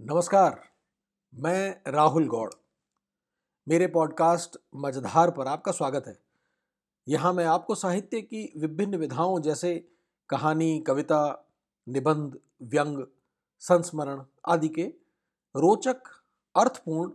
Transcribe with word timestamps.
नमस्कार, 0.00 0.60
मैं 1.34 1.92
राहुल 1.92 2.26
गौड़। 2.28 2.50
मेरे 3.68 3.86
पॉडकास्ट 3.86 4.58
मझधार 4.76 5.30
पर 5.30 5.46
आपका 5.46 5.72
स्वागत 5.72 6.04
है। 6.06 6.18
यहाँ 7.08 7.32
मैं 7.32 7.44
आपको 7.44 7.74
साहित्य 7.74 8.20
की 8.20 8.52
विभिन्न 8.56 8.96
विधाओं 8.96 9.40
जैसे 9.40 9.74
कहानी, 10.28 10.80
कविता, 10.80 11.48
निबंध, 11.88 12.38
व्यंग, 12.62 13.04
संस्मरण 13.62 14.22
आदि 14.48 14.68
के 14.68 14.84
रोचक, 15.54 16.02
अर्थपूर्ण, 16.56 17.12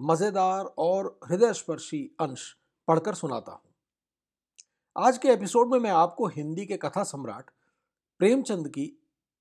मज़ेदार 0.00 0.64
और 0.78 1.20
हृदयस्पर्शी 1.30 2.16
अंश 2.20 2.56
पढ़कर 2.88 3.14
सुनाता 3.14 3.52
हूँ। 3.52 3.74
आज 4.96 5.18
के 5.18 5.28
एपिसोड 5.28 5.72
में 5.72 5.78
मैं 5.78 5.90
आपको 5.90 6.26
हिंदी 6.26 6.66
के 6.66 6.76
कथा 6.76 7.02
सम्राट 7.02 7.50
प्रेमचंद 8.20 8.68
की 8.68 8.92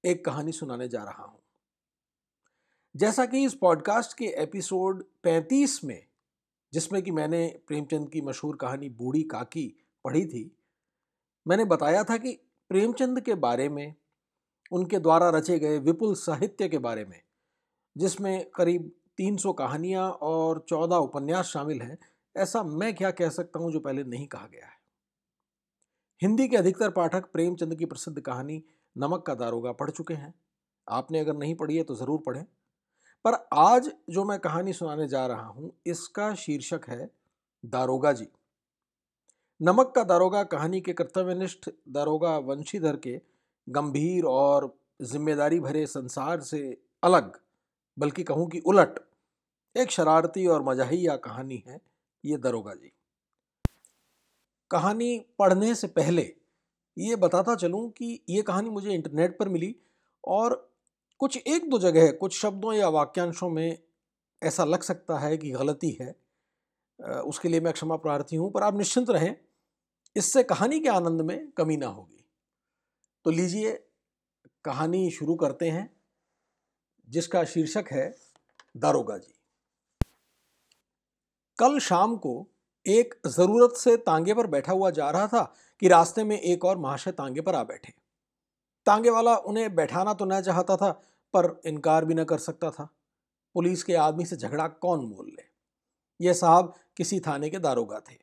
एक 0.05 0.25
कहानी 0.25 0.51
सुनाने 0.51 0.88
जा 0.88 1.04
रहा 1.04 1.23
हूँ। 1.23 1.39
जैसा 2.98 3.25
कि 3.25 3.45
इस 3.45 3.54
पॉडकास्ट 3.54 4.17
के 4.17 4.26
एपिसोड 4.26 5.03
35 5.23 5.84
में, 5.84 6.08
जिसमें 6.73 7.02
कि 7.02 7.12
मैंने 7.12 7.59
प्रेमचंद 7.67 8.09
की 8.09 8.21
मशहूर 8.21 8.55
कहानी 8.55 8.90
बूढ़ी 8.90 9.23
काकी 9.23 9.76
पढ़ी 10.05 10.26
थी, 10.26 10.58
मैंने 11.48 11.66
बताया 11.66 12.04
था 12.04 12.18
कि 12.18 12.40
प्रेमचंद 12.70 13.21
के 13.21 13.35
बारे 13.35 13.70
में, 13.70 13.95
उनके 14.71 14.99
द्वारा 14.99 15.30
रचे 15.30 15.59
गए 15.59 15.80
विपुल 15.80 16.16
साहित्य 16.16 16.70
के 16.70 16.77
बारे 16.77 17.05
में, 17.05 17.21
जिसमें 17.98 18.49
करीब 18.55 18.91
300 19.18 19.54
कहानियाँ 19.54 20.12
और 20.12 20.66
14 20.70 20.95
उपन्यास 20.95 21.45
शामिल 21.45 21.82
हैं, 21.82 21.98
ऐसा 22.38 22.63
मैं 22.63 22.95
क्या 22.95 23.12
कह 23.12 23.29
सकता 23.29 23.59
हूँ 23.59 23.71
जो 23.71 23.79
पहले 23.79 24.04
नहीं 24.04 24.27
कहा 24.27 24.48
गया 24.48 24.66
है। 24.66 24.77
हिंदी 26.21 26.48
के 26.48 26.57
अधिकतर 26.57 26.90
पाठक 26.90 27.32
प्रेमचंद 27.34 27.76
की 27.76 27.85
प्रसिद्ध 27.85 28.21
कहानी 28.21 28.63
नमक 28.98 29.23
का 29.27 29.35
दारोगा 29.35 29.71
पढ़ 29.71 29.90
चुके 29.90 30.13
हैं। 30.13 30.34
आपने 30.90 31.20
अगर 31.20 31.34
नहीं 31.34 31.55
पढ़ी 31.55 31.77
है 31.77 31.84
तो 31.84 31.95
ज़रूर 31.95 32.23
पढ़ें। 32.26 32.45
पर 33.26 33.34
आज 33.53 33.89
जो 34.09 34.23
मैं 34.23 34.38
कहानी 34.39 34.73
सुनाने 34.73 35.07
जा 35.07 35.26
रहा 35.27 35.45
हूँ, 35.45 35.71
इसका 35.87 36.34
शीर्षक 36.35 36.90
है 36.90 37.10
दारोगा 37.63 38.12
जी। 38.13 38.27
नमक 39.62 39.91
का 39.96 40.04
दारोगा 40.04 40.43
कहानी 40.43 40.82
के 40.82 40.93
कर्तव्यनिष्ठ 40.93 41.70
दारोगा 41.90 42.38
वंशीधर 42.40 42.95
के 42.98 43.20
गंभीर 43.68 44.26
और 44.26 44.73
ज़िम्मेदारी 45.01 45.60
भरे 45.60 45.85
संसार 45.88 46.41
से 46.41 46.60
अलग, 47.04 47.32
बल्कि 47.98 48.23
कहूँ 48.23 48.48
कि 48.49 48.60
उलट, 48.60 48.99
एक 49.76 49.91
शरारती 49.91 50.45
और 50.48 50.63
मजाहिया 50.63 51.15
कहानी 51.18 51.63
है 51.68 51.79
ये 52.23 52.38
दरोगा 52.38 52.73
जी। 52.73 52.91
कहानी 54.71 55.18
पढ़ने 55.40 55.73
से 55.76 55.88
पहले 55.90 56.21
ये 56.98 57.15
बताता 57.15 57.55
चलूँ 57.55 57.90
कि 57.90 58.20
ये 58.29 58.41
कहानी 58.41 58.70
मुझे 58.70 58.93
इंटरनेट 58.93 59.38
पर 59.40 59.49
मिली 59.49 59.76
और 60.23 60.55
कुछ 61.21 61.37
एक 61.37 61.70
दो 61.70 61.79
जगह 61.79 62.12
कुछ 62.12 62.37
शब्दों 62.37 62.73
या 62.73 62.87
वाक्यांशों 62.90 63.49
में 63.49 63.77
ऐसा 64.41 64.63
लग 64.66 64.81
सकता 64.84 65.18
है 65.19 65.38
कि 65.38 65.51
गलती 65.51 65.97
है। 66.01 66.16
उसके 67.00 67.50
लिए 67.50 67.59
मैं 67.59 67.73
क्षमा 67.73 67.96
प्रार्थी 67.96 68.35
हूँ, 68.35 68.51
पर 68.51 68.63
आप 68.63 68.78
निश्चिंत 68.78 69.09
रहें, 69.09 69.35
इससे 70.16 70.44
कहानी 70.44 70.79
के 70.79 70.90
आनंद 70.90 71.22
में 71.22 71.51
कमी 71.51 71.78
ना 71.78 71.88
होगी। 71.88 72.23
तो 73.25 73.31
लीजिए, 73.31 73.72
कहानी 74.66 75.09
शुरू 75.12 75.35
करते 75.35 75.69
हैं, 75.69 75.90
जिसका 77.07 77.44
शीर्षक 77.45 77.91
है, 77.91 78.13
दारोगा 78.78 79.18
जी। 79.18 79.34
कल 81.59 81.79
शाम 81.79 82.16
को 82.18 82.34
एक 82.85 83.13
ज़रूरत 83.28 83.78
से 83.78 83.95
तांगे 83.97 84.34
पर 84.34 84.47
बैठा 84.47 84.72
हुआ 84.72 84.90
जा 84.91 85.09
रहा 85.09 85.28
था 85.28 85.44
कि 85.81 85.88
रास्ते 85.88 86.23
में 86.23 86.40
एक 86.40 86.66
और 86.66 86.78
महाशय 86.78 87.12
तांगे 87.12 87.41
पर 87.41 87.56
आ 87.56 87.63
बैठे। 87.63 87.94
तांगे 88.88 89.09
वाला 89.09 89.35
उन्हें 89.38 89.74
बैठाना 89.75 90.13
तो 90.13 90.25
न 90.25 90.41
चाहता 90.41 90.75
था, 90.78 90.91
पर 91.34 91.59
इनकार 91.66 92.06
भी 92.06 92.13
न 92.13 92.24
कर 92.24 92.38
सकता 92.40 92.69
था। 92.72 92.90
पुलिस 93.56 93.84
के 93.84 93.96
आदमी 93.96 94.25
से 94.25 94.35
झगड़ा 94.35 94.68
कौन 94.68 95.06
मोल 95.06 95.25
ले? 95.28 95.44
ये 96.19 96.34
साहब 96.34 96.74
किसी 96.97 97.19
थाने 97.19 97.50
के 97.50 97.59
दारोगा 97.59 98.00
थे। 98.02 98.16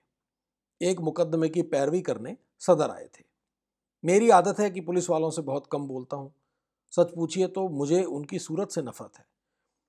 एक 0.80 1.00
मुकदमे 1.00 1.48
की 1.48 1.62
पैरवी 1.64 2.00
करने 2.02 2.36
सदर 2.60 2.90
आए 2.90 3.04
थे। 3.08 3.24
मेरी 4.04 4.30
आदत 4.30 4.60
है 4.60 4.70
कि 4.70 4.80
पुलिस 4.80 5.10
वालों 5.10 5.30
से 5.30 5.42
बहुत 5.42 5.66
कम 5.72 5.86
बोलता 5.88 6.16
हूँ। 6.16 6.32
सच 6.92 7.14
पूछिए 7.14 7.46
तो 7.48 7.68
मुझे 7.70 8.02
उनकी 8.04 8.38
सूरत 8.38 8.70
से 8.70 8.82
नफरत 8.82 9.18
है। 9.18 9.24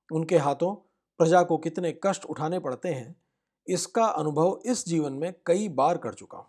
उनके 0.09 0.37
हाथों 0.37 0.73
प्रजा 1.19 1.41
को 1.43 1.57
कितने 1.57 1.91
कष्ट 2.05 2.25
उठाने 2.25 2.59
पड़ते 2.59 2.89
हैं, 2.89 3.15
इसका 3.67 4.05
अनुभव 4.05 4.59
इस 4.65 4.85
जीवन 4.85 5.13
में 5.13 5.33
कई 5.45 5.67
बार 5.71 5.97
कर 5.97 6.13
चुका 6.13 6.37
हूँ। 6.37 6.47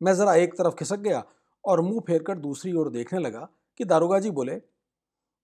मैं 0.00 0.12
ज़रा 0.14 0.34
एक 0.34 0.54
तरफ़ 0.54 0.74
खिसक 0.74 0.98
गया 0.98 1.22
और 1.64 1.80
मुँह 1.80 2.00
फेरकर 2.00 2.38
दूसरी 2.38 2.72
ओर 2.72 2.90
देखने 2.90 3.18
लगा 3.18 3.48
कि 3.80 3.84
दारोगा 3.84 4.18
जी 4.18 4.30
बोले, 4.32 4.60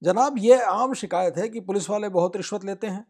जनाब, 0.02 0.38
ये 0.38 0.60
आम 0.62 0.92
शिकायत 0.94 1.36
है 1.36 1.48
कि 1.48 1.60
पुलिस 1.60 1.88
वाले 1.90 2.08
बहुत 2.10 2.36
रिश्वत 2.36 2.64
लेते 2.64 2.86
हैं, 2.86 3.06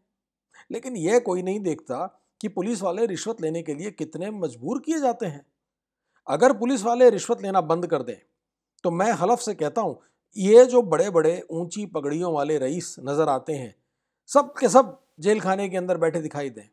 लेकिन 0.70 0.96
यह 0.96 1.18
कोई 1.20 1.42
नहीं 1.42 1.60
देखता 1.60 2.06
कि 2.40 2.48
पुलिस 2.50 2.82
वाले 2.82 3.06
रिश्वत 3.06 3.40
लेने 3.42 3.62
के 3.62 3.74
लिए 3.74 3.90
कितने 3.92 4.30
मजबूर 4.32 4.80
किए 4.80 4.98
जाते 5.00 5.26
हैं। 5.26 5.44
अगर 6.26 6.52
पुलिस 6.58 6.84
वाले 6.84 7.10
रिश्वत 7.10 7.42
लेना 7.42 7.60
बंद 7.62 7.86
कर 7.86 8.02
दें 8.02 8.16
तो 8.84 8.90
मैं 8.92 9.10
हलफ 9.14 9.40
से 9.40 9.54
कहता 9.54 9.80
हूँ, 9.80 9.98
ये 10.36 10.64
जो 10.66 10.82
बड़े 10.84 11.08
बड़े 11.10 11.40
ऊँची 11.50 11.84
पगड़ियों 11.88 12.32
वाले 12.32 12.58
रईस 12.58 12.94
नज़र 13.00 13.28
आते 13.28 13.52
हैं, 13.52 13.74
सब 14.30 14.52
के 14.52 14.68
सब 14.68 14.98
जेल 15.20 15.40
खाने 15.40 15.68
के 15.68 15.76
अंदर 15.76 15.96
बैठे 15.98 16.20
दिखाई 16.20 16.50
दें। 16.50 16.68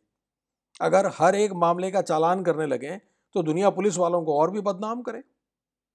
अगर 0.80 1.10
हर 1.14 1.36
एक 1.36 1.54
मामले 1.56 1.92
का 1.92 2.02
चालान 2.04 2.44
करने 2.44 2.66
लगें 2.68 3.00
तो 3.36 3.44
दुनिया 3.44 3.70
पुलिस 3.72 3.98
वालों 3.98 4.24
को 4.24 4.40
और 4.40 4.52
भी 4.52 4.62
बदनाम 4.62 5.02
करे। 5.02 5.24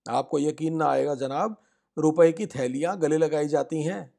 आपको 0.06 0.38
यकीन 0.38 0.77
ना 0.77 0.87
आएगा 0.87 1.15
जनाब 1.17 1.56
रुपए 1.96 2.30
की 2.32 2.46
थैलियाँ 2.46 2.98
गले 2.98 3.16
लगाई 3.16 3.48
जाती 3.48 3.82
हैं। 3.82 4.12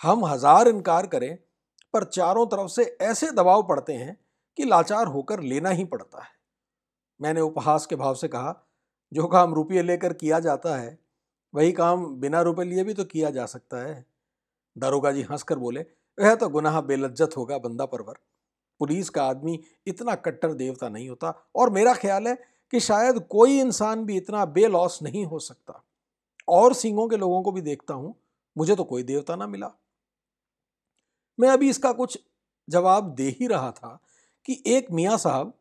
हम 0.00 0.24
हज़ार 0.24 0.68
इनकार 0.68 1.06
करें, 1.06 1.36
पर 1.94 2.04
चारों 2.04 2.46
तरफ़ 2.46 2.70
से 2.70 2.84
ऐसे 3.02 3.30
दबाव 3.32 3.62
पड़ते 3.62 3.92
हैं 3.92 4.16
कि 4.58 4.64
लाचार 4.64 5.06
होकर 5.06 5.40
लेना 5.42 5.70
ही 5.70 5.84
पड़ता 5.84 6.22
है। 6.22 6.32
मैंने 7.20 7.40
उपहास 7.40 7.86
के 7.86 7.96
भाव 7.96 8.14
से 8.14 8.28
कहा, 8.28 8.54
जो 9.12 9.26
काम 9.26 9.54
रुपये 9.54 9.82
लेकर 9.82 10.12
किया 10.12 10.40
जाता 10.40 10.76
है, 10.76 10.98
वही 11.54 11.72
काम 11.72 12.06
बिना 12.16 12.40
रुपये 12.42 12.64
लिए 12.64 12.84
भी 12.84 12.94
तो 12.94 13.04
किया 13.04 13.30
जा 13.30 13.46
सकता 13.46 13.82
है। 13.82 14.04
दारोगा 14.76 15.12
जी 15.12 15.22
हंसकर 15.22 15.58
बोले 15.58 15.80
वह 16.18 16.34
तो 16.34 16.48
गुनाह 16.48 16.80
बेलज्जत 16.80 17.36
होगा, 17.36 17.58
बंदा 17.58 17.86
परवर। 17.86 18.18
पुलिस 18.80 19.08
का 19.10 19.24
आदमी 19.24 19.58
इतना 19.86 20.14
कट्टर 20.14 20.52
देवता 20.52 20.88
नहीं 20.88 21.08
होता, 21.08 21.30
और 21.56 21.70
मेरा 21.70 21.94
ख्याल 21.94 22.28
है 22.28 22.34
कि 22.72 22.80
शायद 22.80 23.18
कोई 23.20 23.58
इंसान 23.60 24.04
भी 24.04 24.16
इतना 24.16 24.44
बेलॉस 24.46 24.98
नहीं 25.02 25.24
हो 25.26 25.38
सकता। 25.38 25.82
और 26.48 26.74
सिंगों 26.74 27.08
के 27.08 27.16
लोगों 27.16 27.42
को 27.42 27.52
भी 27.52 27.60
देखता 27.60 27.94
हूँ, 27.94 28.14
मुझे 28.56 28.74
तो 28.76 28.84
कोई 28.84 29.02
देवता 29.02 29.36
ना 29.36 29.46
मिला। 29.46 29.70
मैं 31.38 31.48
अभी 31.48 31.68
इसका 31.70 31.92
कुछ 31.92 32.18
जवाब 32.68 33.14
दे 33.14 33.28
ही 33.40 33.46
रहा 33.46 33.70
था 33.70 33.98
कि 34.48 34.62
एक 34.66 34.90
मियाँ 34.92 35.16
साहब 35.18 35.52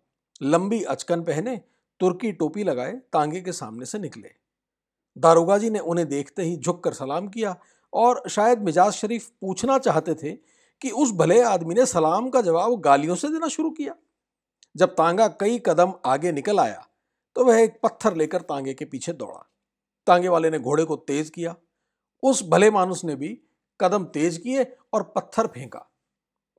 लंबी 0.41 0.81
अचकन 0.83 1.21
पहने, 1.23 1.55
तुर्की 2.01 2.31
टोपी 2.31 2.63
लगाए, 2.63 2.91
तांगे 3.13 3.41
के 3.41 3.51
सामने 3.51 3.85
से 3.85 3.99
निकले। 3.99 4.29
दारोगा 5.17 5.57
जी 5.57 5.69
ने 5.69 5.79
उन्हें 5.79 6.07
देखते 6.09 6.43
ही 6.43 6.55
झुक 6.57 6.83
कर 6.83 6.93
सलाम 6.93 7.27
किया 7.27 7.55
और 7.93 8.21
शायद 8.29 8.61
मिजाज 8.61 8.93
शरीफ 8.93 9.29
पूछना 9.41 9.77
चाहते 9.79 10.15
थे 10.15 10.31
कि 10.81 10.89
उस 10.91 11.11
भले 11.11 11.41
आदमी 11.43 11.75
ने 11.75 11.85
सलाम 11.85 12.29
का 12.29 12.41
जवाब 12.41 12.79
गालियों 12.81 13.15
से 13.15 13.29
देना 13.29 13.47
शुरू 13.47 13.69
किया। 13.71 13.95
जब 14.75 14.93
तांगा 14.95 15.27
कई 15.39 15.59
कदम 15.65 15.93
आगे 16.05 16.31
निकल 16.31 16.59
आया 16.59 16.85
तो 17.35 17.43
वह 17.45 17.59
एक 17.59 17.79
पत्थर 17.83 18.15
लेकर 18.15 18.41
तांगे 18.43 18.73
के 18.73 18.85
पीछे 18.85 19.13
दौड़ा। 19.13 19.45
तांगे 20.07 20.27
वाले 20.27 20.49
ने 20.49 20.59
घोड़े 20.59 20.85
को 20.85 20.95
तेज 20.95 21.29
किया। 21.29 21.55
उस 22.23 22.43
भले 22.49 22.69
मानुस 22.71 23.03
ने 23.03 23.15
भी 23.15 23.39
कदम 23.79 24.05
तेज 24.05 24.37
किए 24.37 24.63
और 24.93 25.03
पत्थर 25.15 25.47
फेंका। 25.47 25.89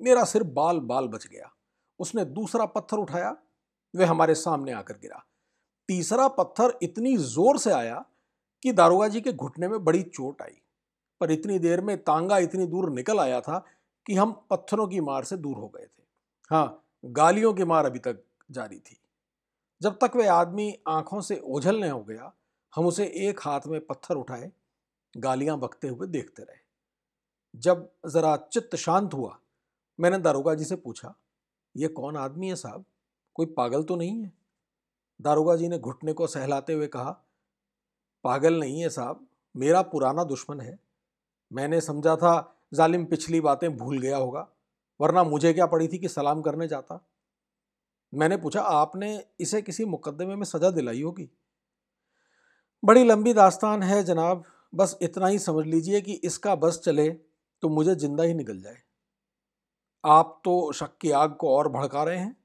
मेरा 0.00 0.24
सिर 0.24 0.42
बाल 0.42 0.80
बाल 0.80 1.08
बच 1.08 1.26
गया। 1.26 1.50
उसने 2.00 2.24
दूसरा 2.24 2.66
पत्थर 2.66 2.96
उठाया। 2.96 3.36
वह 3.94 4.08
हमारे 4.10 4.34
सामने 4.34 4.72
आकर 4.72 4.94
गिरा। 4.94 5.24
तीसरा 5.88 6.28
पत्थर 6.28 6.78
इतनी 6.82 7.16
ज़ोर 7.16 7.58
से 7.58 7.72
आया 7.72 8.04
कि 8.62 8.72
दारोगा 8.72 9.08
जी 9.08 9.20
के 9.20 9.32
घुटने 9.32 9.68
में 9.68 9.84
बड़ी 9.84 10.02
चोट 10.02 10.42
आई। 10.42 10.60
पर 11.20 11.30
इतनी 11.30 11.58
देर 11.58 11.80
में 11.80 11.96
तांगा 11.98 12.38
इतनी 12.38 12.66
दूर 12.66 12.90
निकल 12.90 13.20
आया 13.20 13.40
था 13.40 13.58
कि 14.06 14.14
हम 14.14 14.32
पत्थरों 14.50 14.86
की 14.88 15.00
मार 15.00 15.24
से 15.24 15.36
दूर 15.36 15.56
हो 15.56 15.68
गए 15.68 15.84
थे। 15.84 16.02
हाँ 16.50 16.84
गालियों 17.04 17.52
की 17.54 17.64
मार 17.64 17.86
अभी 17.86 17.98
तक 17.98 18.22
जारी 18.50 18.78
थी। 18.78 18.96
जब 19.80 19.98
तक 20.00 20.16
वह 20.16 20.32
आदमी 20.32 20.74
आँखों 20.88 21.20
से 21.20 21.40
ओझलने 21.44 21.88
हो 21.88 22.02
गया 22.02 22.32
हम 22.74 22.86
उसे 22.86 23.04
एक 23.28 23.40
हाथ 23.42 23.66
में 23.66 23.80
पत्थर 23.86 24.14
उठाए, 24.14 24.50
गालियाँ 25.14 25.58
बकते 25.58 25.88
हुए 25.88 26.06
देखते 26.06 26.42
रहे। 26.42 26.58
जब 27.54 27.88
ज़रा 28.06 28.36
चित्त 28.52 28.76
शांत 28.76 29.14
हुआ, 29.14 29.38
मैंने 29.98 30.18
दारोगा 30.18 30.54
जी 30.54 30.64
से 30.64 30.76
पूछा, 30.76 31.14
ये 31.74 31.88
कौन 31.88 32.16
आदमी 32.16 32.48
है 32.48 32.56
साहब? 32.56 32.84
कोई 33.34 33.46
पागल 33.46 33.82
तो 33.82 33.96
नहीं 33.96 34.22
है? 34.22 34.32
दारोगा 35.20 35.56
जी 35.56 35.68
ने 35.68 35.78
घुटने 35.78 36.12
को 36.12 36.26
सहलाते 36.26 36.72
हुए 36.72 36.86
कहा, 36.86 37.10
पागल 38.24 38.58
नहीं 38.60 38.80
है 38.80 38.88
साहब, 38.88 39.26
मेरा 39.54 39.82
पुराना 39.82 40.24
दुश्मन 40.24 40.60
है। 40.60 40.78
मैंने 41.52 41.80
समझा 41.80 42.16
था 42.16 42.34
जालिम 42.74 43.04
पिछली 43.04 43.40
बातें 43.40 43.76
भूल 43.76 43.98
गया 43.98 44.16
होगा, 44.16 44.46
वरना 45.00 45.24
मुझे 45.24 45.52
क्या 45.52 45.66
पड़ी 45.66 45.88
थी 45.88 45.98
कि 45.98 46.08
सलाम 46.08 46.42
करने 46.42 46.68
जाता? 46.68 47.00
मैंने 48.12 48.36
पूछा, 48.36 48.60
आपने 48.60 49.24
इसे 49.40 49.62
किसी 49.62 49.84
मुकदमे 49.84 50.36
में 50.36 50.44
सजा 50.44 50.70
दिलाई 50.70 51.02
होगी? 51.02 51.30
बड़ी 52.84 53.04
लंबी 53.04 53.32
दास्तान 53.32 53.82
है 53.82 54.02
जनाब, 54.04 54.44
बस 54.72 54.96
इतना 55.02 55.26
ही 55.26 55.38
समझ 55.38 55.66
लीजिए 55.66 56.00
कि 56.00 56.12
इसका 56.24 56.54
बस 56.54 56.80
चले 56.84 57.08
तो 57.62 57.68
मुझे 57.68 57.94
ज़िंदा 57.94 58.22
ही 58.22 58.34
निकल 58.34 58.60
जाए। 58.60 58.82
आप 60.04 60.40
तो 60.44 60.72
शक 60.72 60.96
की 61.00 61.10
आग 61.10 61.36
को 61.36 61.56
और 61.56 61.68
भड़का 61.68 62.02
रहे 62.04 62.18
हैं। 62.18 62.36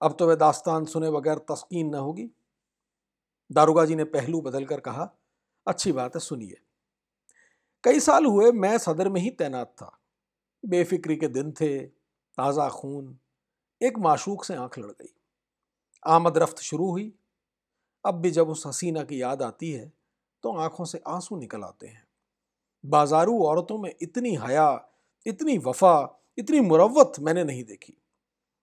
अब 0.00 0.16
तो 0.18 0.26
वह 0.26 0.34
दास्तान 0.34 0.84
सुने 0.84 1.10
बगैर 1.10 1.38
तस्कीन 1.50 1.88
न 1.88 1.94
होगी। 1.94 2.28
दारोगा 3.50 3.84
जी 3.84 3.94
ने 3.94 4.04
पहलू 4.04 4.40
बदल 4.40 4.64
कर 4.64 4.80
कहा, 4.80 5.08
अच्छी 5.66 5.92
बात 5.92 6.14
है, 6.16 6.20
सुनिए। 6.20 6.56
कई 7.84 8.00
साल 8.00 8.26
हुए 8.26 8.50
मैं 8.52 8.76
सदर 8.78 9.08
में 9.08 9.20
ही 9.20 9.30
तैनात 9.30 9.72
था। 9.72 9.90
बेफिक्री 10.64 11.16
के 11.16 11.28
दिन 11.28 11.52
थे, 11.52 11.78
ताज़ा 11.78 12.68
खून, 12.68 13.18
एक 13.80 13.98
माशूक 13.98 14.44
से 14.44 14.54
आँख 14.54 14.78
लड़ 14.78 14.90
गई। 14.90 15.14
आमद 16.06 16.38
रफ्त 16.38 16.58
शुरू 16.58 16.90
हुई 16.90 17.12
अब 18.06 18.14
भी 18.14 18.30
जब 18.30 18.48
उस 18.48 18.66
हसीना 18.66 19.02
की 19.02 19.22
याद 19.22 19.42
आती 19.42 19.70
है 19.72 19.92
तो 20.42 20.52
आँखों 20.52 20.84
से 20.84 21.00
आँसू 21.06 21.36
निकल 21.36 21.62
आते 21.62 21.86
हैं। 21.86 22.06
बाजारू 22.84 23.42
औरतों 23.42 23.78
में 23.78 23.94
इतनी 24.02 24.34
हया, 24.36 24.88
इतनी 25.26 25.56
वफा, 25.58 26.22
इतनी 26.38 26.60
मुरवत 26.60 27.12
मैंने 27.20 27.44
नहीं 27.44 27.64
देखी। 27.64 27.96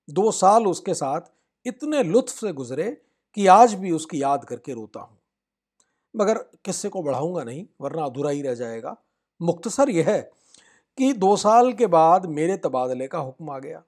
दो 0.10 0.32
साल 0.32 0.68
उसके 0.68 0.94
साथ 0.94 1.22
इतने 1.66 2.04
लुत्फ 2.04 2.34
से 2.34 2.52
गुजरे 2.54 2.90
कि 3.38 3.48
आज 3.48 3.74
भी 3.74 3.92
उसकी 3.92 4.22
याद 4.22 4.46
करके 4.46 4.74
रोता 4.74 5.00
हूँ। 5.00 5.18
मगर 6.16 6.38
किस्से 6.66 6.90
को 6.90 7.02
बढ़ाऊँगा 7.04 7.44
नहीं, 7.44 7.66
वरना 7.82 8.06
अधूरा 8.06 8.30
ही 8.30 8.42
रह 8.42 8.54
जाएगा। 8.54 8.96
मुख्तसर 9.42 9.90
यह 9.90 10.10
है 10.10 10.22
कि 10.98 11.14
दो 11.14 11.36
साल 11.38 11.74
के 11.74 11.88
बाद 11.88 12.26
मेरे 12.26 12.58
तबादले 12.58 13.08
का 13.08 13.20
हुक्म 13.20 13.50
आ 13.50 13.60
गया। 13.60 13.84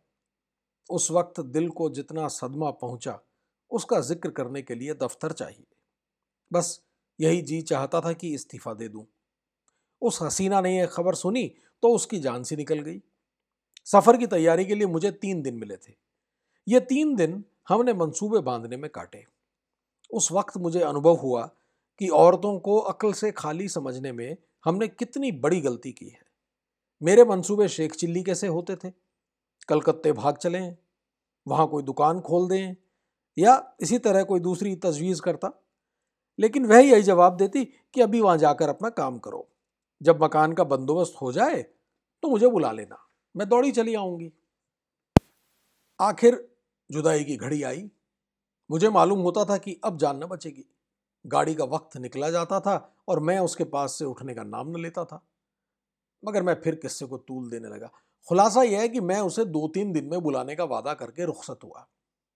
उस 0.90 1.12
वक्त 1.12 1.40
दिल 1.40 1.70
को 1.70 1.90
जितना 1.90 2.28
सदमा 2.28 2.72
पहुँचा 2.72 3.20
उसका 3.72 4.00
ज़िक्र 4.02 4.30
करने 4.30 4.62
के 4.62 4.76
लिए 4.76 4.94
दफ्तर 4.94 5.32
चाहिए। 5.32 5.66
बस 6.52 6.80
यही 7.20 7.42
जी 7.42 7.62
चाहता 7.62 8.02
था 8.02 8.14
कि 8.14 8.34
इस्तीफ़ा 8.34 8.74
दे 8.74 8.88
दूँ। 8.88 9.06
उस 10.02 10.22
हसीना 10.22 10.62
ने 10.62 10.76
यह 10.78 10.86
खबर 10.86 11.16
सुनी 11.16 11.48
तो 11.84 11.90
उसकी 11.90 12.20
जान 12.20 12.44
सी 12.44 12.56
निकल 12.56 12.80
गई। 12.80 13.02
सफ़र 13.88 14.18
की 14.18 14.28
तैयारी 14.28 14.66
के 14.66 14.76
लिए 14.76 14.88
मुझे 14.88 15.12
तीन 15.12 15.42
दिन 15.42 15.56
मिले 15.56 15.76
थे। 15.78 15.94
ये 16.68 16.80
तीन 16.80 17.16
दिन 17.16 17.44
हमने 17.70 17.94
मंसूबे 17.94 18.40
बांधने 18.40 18.78
में 18.78 18.90
काटे। 18.90 19.24
उस 20.12 20.32
वक्त 20.32 20.58
मुझे 20.58 20.82
अनुभव 20.82 21.16
हुआ 21.16 21.46
कि 22.02 22.08
औरतों 22.10 22.58
को 22.60 22.78
अक्ल 22.80 23.14
से 23.14 23.32
खाली 23.32 23.68
समझने 23.70 24.12
में 24.12 24.38
हमने 24.66 24.88
कितनी 24.88 25.32
बड़ी 25.34 25.62
गलती 25.62 25.92
की 25.92 26.08
है। 26.08 26.24
मेरे 27.02 27.24
मंसूबे 27.24 27.68
शेख 27.68 27.96
चिल्ली 27.96 28.24
कैसे 28.24 28.48
होते 28.48 28.76
थे। 28.76 28.92
कलकत्ते 29.70 30.12
भाग 30.14 30.38
चलें 30.38 30.76
वहाँ 31.48 31.68
कोई 31.68 31.84
दुकान 31.84 32.20
खोल 32.22 32.48
दें। 32.50 32.76
या 33.38 33.76
इसी 33.80 34.00
तरह 34.00 34.24
कोई 34.24 34.40
दूसरी 34.40 34.76
तजवीज़ 34.76 35.22
करता। 35.22 35.52
लेकिन 36.40 36.66
वह 36.66 36.80
यही 36.80 37.04
जवाब 37.04 37.38
देती 37.38 37.66
कि 37.66 38.02
अभी 38.02 38.22
वहाँ 38.22 38.38
जाकर 38.38 38.70
अपना 38.70 38.90
काम 38.90 39.18
करो। 39.20 39.50
जब 40.02 40.24
मकान 40.24 40.54
का 40.54 40.64
बंदोबस्त 40.64 41.16
हो 41.22 41.32
जाए 41.32 41.62
तो 42.24 42.30
मुझे 42.30 42.48
बुला 42.48 42.72
लेना। 42.72 42.98
मैं 43.36 43.50
दौड़ी 43.50 43.72
चली 43.72 43.96
आऊँगी। 43.96 44.32
आखिर 46.00 46.56
जुदाई 46.92 47.24
की 47.24 47.36
घड़ी 47.36 47.64
आई। 47.64 47.90
मुझे 48.72 48.90
मालूम 48.90 49.20
होता 49.20 49.46
था 49.46 49.58
कि 49.58 49.80
अब 49.84 49.98
जान 49.98 50.18
न 50.18 50.26
बचेगी। 50.26 50.66
गाड़ी 51.26 51.56
का 51.56 51.64
वक्त 51.64 51.98
निकला 51.98 52.30
जाता 52.30 52.60
था 52.60 52.96
और 53.08 53.20
मैं 53.20 53.40
उसके 53.40 53.64
पास 53.64 53.94
से 53.94 54.06
उठने 54.06 54.34
का 54.34 54.44
नाम 54.44 54.70
न 54.70 54.82
लेता 54.82 55.06
था। 55.06 55.28
मगर 56.26 56.44
मैं 56.44 56.56
फिर 56.56 56.76
किस्से 56.76 57.06
को 57.06 57.18
तूल 57.18 57.50
देने 57.50 57.68
लगा। 57.68 57.92
खुलासा 58.30 58.64
यह 58.64 58.80
है 58.80 58.88
कि 58.90 59.00
मैं 59.00 59.20
उसे 59.20 59.46
दो 59.46 59.68
तीन 59.68 59.92
दिन 59.92 60.06
में 60.06 60.22
बुलाने 60.22 60.56
का 60.56 60.64
वादा 60.64 60.94
करके 60.94 61.26
रुखसत 61.26 61.60
हुआ। 61.64 61.88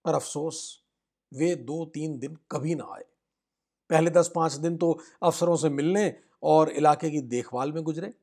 पर 0.06 0.14
अफसोस 0.14 0.84
वे 1.32 1.56
दो 1.56 1.84
तीन 1.86 2.18
दिन 2.20 2.38
कभी 2.52 2.76
ना 2.76 2.94
आए। 2.96 3.04
पहले 3.90 4.10
दस 4.10 4.32
पाँच 4.36 4.54
दिन 4.54 4.78
तो 4.78 4.92
अफसरों 5.24 5.56
से 5.56 5.70
मिलने 5.70 6.14
और 6.44 6.70
इलाके 6.70 7.10
की 7.12 7.22
देखभाल 7.22 7.72
में 7.72 7.84
गुजरे। 7.84 8.14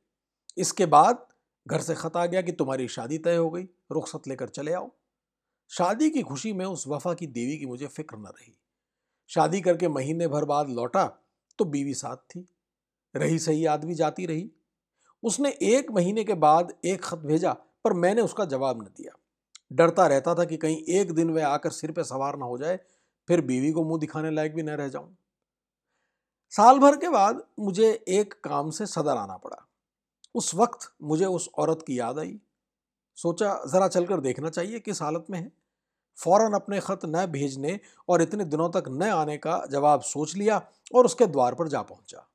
इसके 0.58 0.86
बाद 0.86 1.26
घर 1.66 1.80
से 1.80 1.94
ख़त 1.94 2.16
आ 2.16 2.26
गया 2.26 2.42
कि 2.42 2.52
तुम्हारी 2.52 2.88
शादी 2.88 3.18
तय 3.18 3.36
हो 3.36 3.50
गई, 3.50 3.62
रुखसत 3.92 4.28
लेकर 4.28 4.48
चले 4.48 4.72
आओ। 4.72 4.90
शादी 5.70 6.10
की 6.10 6.22
खुशी 6.22 6.52
में 6.52 6.64
उस 6.64 6.86
वफा 6.88 7.14
की 7.14 7.26
देवी 7.26 7.56
की 7.58 7.66
मुझे 7.66 7.86
फ़िक्र 7.86 8.16
न 8.16 8.26
रही। 8.26 8.52
शादी 9.30 9.60
करके 9.60 9.88
महीने 9.88 10.28
भर 10.28 10.44
बाद 10.44 10.68
लौटा 10.70 11.04
तो 11.58 11.64
बीवी 11.64 11.94
साथ 11.94 12.16
थी। 12.16 12.46
रही 13.14 13.38
सही 13.38 13.64
आदमी 13.66 13.94
जाती 13.94 14.26
रही। 14.26 14.50
उसने 15.22 15.50
एक 15.62 15.90
महीने 15.90 16.24
के 16.24 16.34
बाद 16.34 16.72
एक 16.84 17.02
खत 17.04 17.18
भेजा, 17.18 17.52
पर 17.52 17.92
मैंने 17.92 18.22
उसका 18.22 18.44
जवाब 18.44 18.82
न 18.82 18.86
दिया। 18.86 19.16
डरता 19.72 20.06
रहता 20.06 20.34
था 20.34 20.44
कि 20.44 20.56
कहीं 20.56 20.76
एक 20.94 21.12
दिन 21.12 21.30
वह 21.30 21.46
आकर 21.46 21.70
सिर 21.70 21.92
पर 21.92 22.02
सवार 22.02 22.36
ना 22.36 22.44
हो 22.44 22.58
जाए 22.58 22.78
फिर 23.28 23.40
बीवी 23.40 23.72
को 23.72 23.84
मुँह 23.84 24.00
दिखाने 24.00 24.30
लायक 24.30 24.54
भी 24.54 24.62
न 24.62 24.68
रह 24.70 24.88
जाऊँ। 24.88 25.16
साल 26.52 26.78
भर 26.78 26.96
के 26.96 27.08
बाद 27.08 27.42
मुझे 27.60 28.04
एक 28.08 28.34
काम 28.44 28.70
से 28.70 28.86
सदर 28.86 29.16
आना 29.16 29.36
पड़ा। 29.36 29.66
उस 30.34 30.54
वक्त 30.54 30.92
मुझे 31.02 31.24
उस 31.24 31.48
औरत 31.58 31.84
की 31.86 31.98
याद 32.00 32.18
आई। 32.18 32.38
सोचा, 33.18 33.62
ज़रा 33.66 33.88
चलकर 33.88 34.20
देखना 34.20 34.50
चाहिए 34.50 34.80
किस 34.80 35.02
हालत 35.02 35.26
में 35.30 35.38
है। 35.38 35.52
फ़ौरन 36.18 36.52
अपने 36.52 36.80
ख़त 36.80 37.00
न 37.04 37.26
भेजने 37.26 37.78
और 38.08 38.22
इतने 38.22 38.44
दिनों 38.44 38.70
तक 38.70 38.84
न 38.88 39.02
आने 39.02 39.36
का 39.36 39.66
जवाब 39.70 40.00
सोच 40.00 40.34
लिया 40.36 40.62
और 40.94 41.04
उसके 41.04 41.26
द्वार 41.26 41.54
पर 41.54 41.68
जा 41.68 41.82
पहुँचा। 41.82 42.26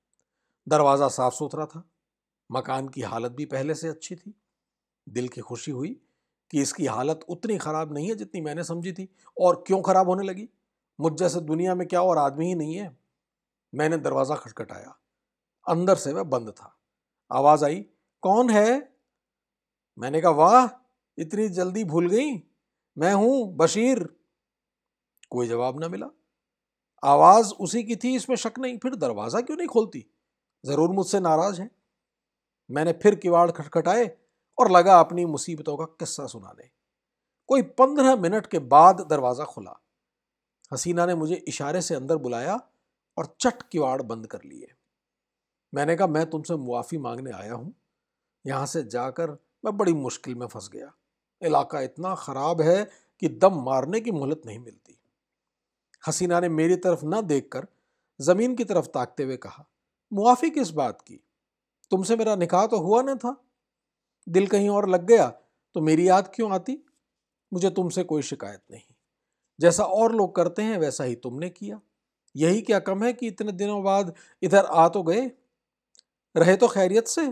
दरवाज़ा 0.68 1.08
साफ़ 1.08 1.34
सुथरा 1.34 1.66
था। 1.66 1.84
मकान 2.50 2.88
की 2.90 3.02
हालत 3.02 3.32
भी 3.32 3.46
पहले 3.46 3.76
से 3.76 3.88
अच्छी 3.88 4.16
थी। 4.16 4.34
दिल 5.08 5.28
की 5.28 5.42
खुशी 5.42 5.72
हुई 5.72 5.90
कि 6.54 6.62
इसकी 6.62 6.86
हालत 6.86 7.20
उतनी 7.30 7.58
ख़राब 7.58 7.94
नहीं 7.94 8.10
है 8.10 8.16
जितनी 8.16 8.42
मैंने 8.42 8.64
समझी 8.64 8.94
थी 8.94 9.10
और 9.38 9.64
क्यों 9.68 9.82
ख़राब 9.82 10.10
होने 10.10 10.24
लगी। 10.24 10.50
मुझ 11.02 11.14
जैसे 11.14 11.40
दुनिया 11.40 11.76
में 11.76 11.88
क्या 11.88 12.02
और 12.02 12.18
आदमी 12.18 12.46
ही 12.46 12.56
नहीं 12.56 12.76
है। 12.76 12.98
मैंने 13.76 13.98
दरवाज़ा 13.98 14.36
खटखटाया। 14.36 15.00
अंदर 15.68 15.96
से 15.96 16.14
वह 16.14 16.24
बंद 16.24 16.50
था। 16.50 16.80
आवाज़ 17.32 17.66
आई, 17.66 17.86
कौन 18.22 18.50
है? 18.50 18.98
मैंने 20.00 20.22
कहा, 20.22 20.32
वाह, 20.32 20.70
इतनी 21.18 21.50
जल्दी 21.50 21.84
भूल 21.84 22.10
गई। 22.10 22.44
मैं 22.98 23.14
हूँ 23.14 23.56
बशीर। 23.56 24.16
कोई 25.30 25.48
जवाब 25.48 25.80
ना 25.80 25.88
मिला। 25.88 26.08
आवाज़ 27.04 27.54
उसी 27.54 27.84
की 27.84 27.96
थी, 27.96 28.16
इसमें 28.16 28.36
शक 28.36 28.60
नहीं, 28.60 28.78
फिर 28.78 28.96
दरवाज़ा 28.96 29.42
क्यों 29.42 29.58
नहीं 29.58 29.68
खोलती? 29.68 30.06
ज़रूर 30.66 30.90
मुझसे 30.90 31.20
नाराज़ 31.20 31.62
है। 31.62 31.72
मैंने 32.72 32.94
फिर 32.94 33.16
किवाड़ 33.16 33.52
खटखटाए 33.52 34.18
और 34.60 34.72
लगा 34.72 35.00
अपनी 35.00 35.26
मुसीबतों 35.26 35.78
का 35.78 35.86
किस्सा 35.86 36.28
सुनाने। 36.28 36.70
कोई 37.48 37.62
पंद्रह 37.62 38.16
मिनट 38.16 38.46
के 38.46 38.60
बाद 38.60 39.08
दरवाज़ा 39.10 39.46
खुला। 39.46 39.80
हसीना 40.72 41.06
ने 41.06 41.16
मुझे 41.16 41.36
इशारे 41.36 41.82
से 41.82 41.96
अंदर 41.96 42.18
बुलाया 42.18 42.60
और 43.18 43.36
चट 43.42 43.62
किवाड़ 43.72 44.02
बंद 44.02 44.28
कर 44.28 44.40
लिए। 44.46 44.68
मैंने 45.74 45.96
कहा, 45.96 46.08
मैं 46.08 46.30
तुमसे 46.30 46.56
मुआफ़ी 46.56 46.98
मांगने 46.98 47.32
आया 47.32 47.54
हूँ। 47.54 47.74
यहाँ 48.46 48.66
से 48.66 48.84
जाकर 48.84 49.32
मैं 49.66 49.78
बड़ी 49.78 49.94
मुश्किल 49.94 50.36
में 50.36 50.48
फंस 50.48 50.70
गया। 50.74 50.92
इलाका 51.42 51.82
इतना 51.82 52.16
ख़राब 52.16 52.62
है 52.62 52.84
कि 53.22 53.28
दम 53.30 53.62
मारने 53.64 54.00
की 54.02 54.12
मोहलत 54.12 54.42
नहीं 54.46 54.60
मिलती। 54.60 54.98
हसीना 56.04 56.40
ने 56.40 56.50
मेरी 56.50 56.76
तरफ़ 56.76 57.06
न 57.06 57.22
देखकर 57.22 57.68
ज़मीन 58.20 58.56
की 58.56 58.64
तरफ़ 58.64 58.86
ताकते 58.86 59.24
हुए 59.24 59.38
कहा, 59.38 59.66
मुआफ़ी 60.12 60.50
किस 60.50 60.70
बात 60.72 61.02
की? 61.02 61.20
तुमसे 61.92 62.16
मेरा 62.16 62.36
निकाह 62.36 62.66
तो 62.68 62.80
हुआ 62.80 63.02
न 63.02 63.16
था। 63.16 63.36
दिल 64.28 64.48
कहीं 64.48 64.70
और 64.70 64.90
लग 64.90 65.06
गया 65.06 65.28
तो 65.76 65.82
मेरी 65.82 66.08
याद 66.10 66.32
क्यों 66.36 66.52
आती? 66.52 66.78
मुझे 67.52 67.70
तुमसे 67.70 68.04
कोई 68.04 68.22
शिकायत 68.22 68.62
नहीं। 68.72 68.91
जैसा 69.62 69.84
और 69.84 70.16
लोग 70.16 70.36
करते 70.36 70.62
हैं 70.62 70.78
वैसा 70.78 71.04
ही 71.04 71.16
तुमने 71.16 71.50
किया। 71.50 71.80
यही 72.36 72.62
क्या 72.62 72.80
कम 72.80 73.04
है 73.04 73.14
कि 73.14 73.28
इतने 73.28 73.52
दिनों 73.52 73.84
बाद 73.84 74.14
इधर 74.42 74.66
आ 74.66 74.88
तो 74.90 75.04
गए? 75.04 75.32
रहे 76.36 76.56
तो 76.56 76.68
खैरियत 76.68 77.08
से? 77.08 77.28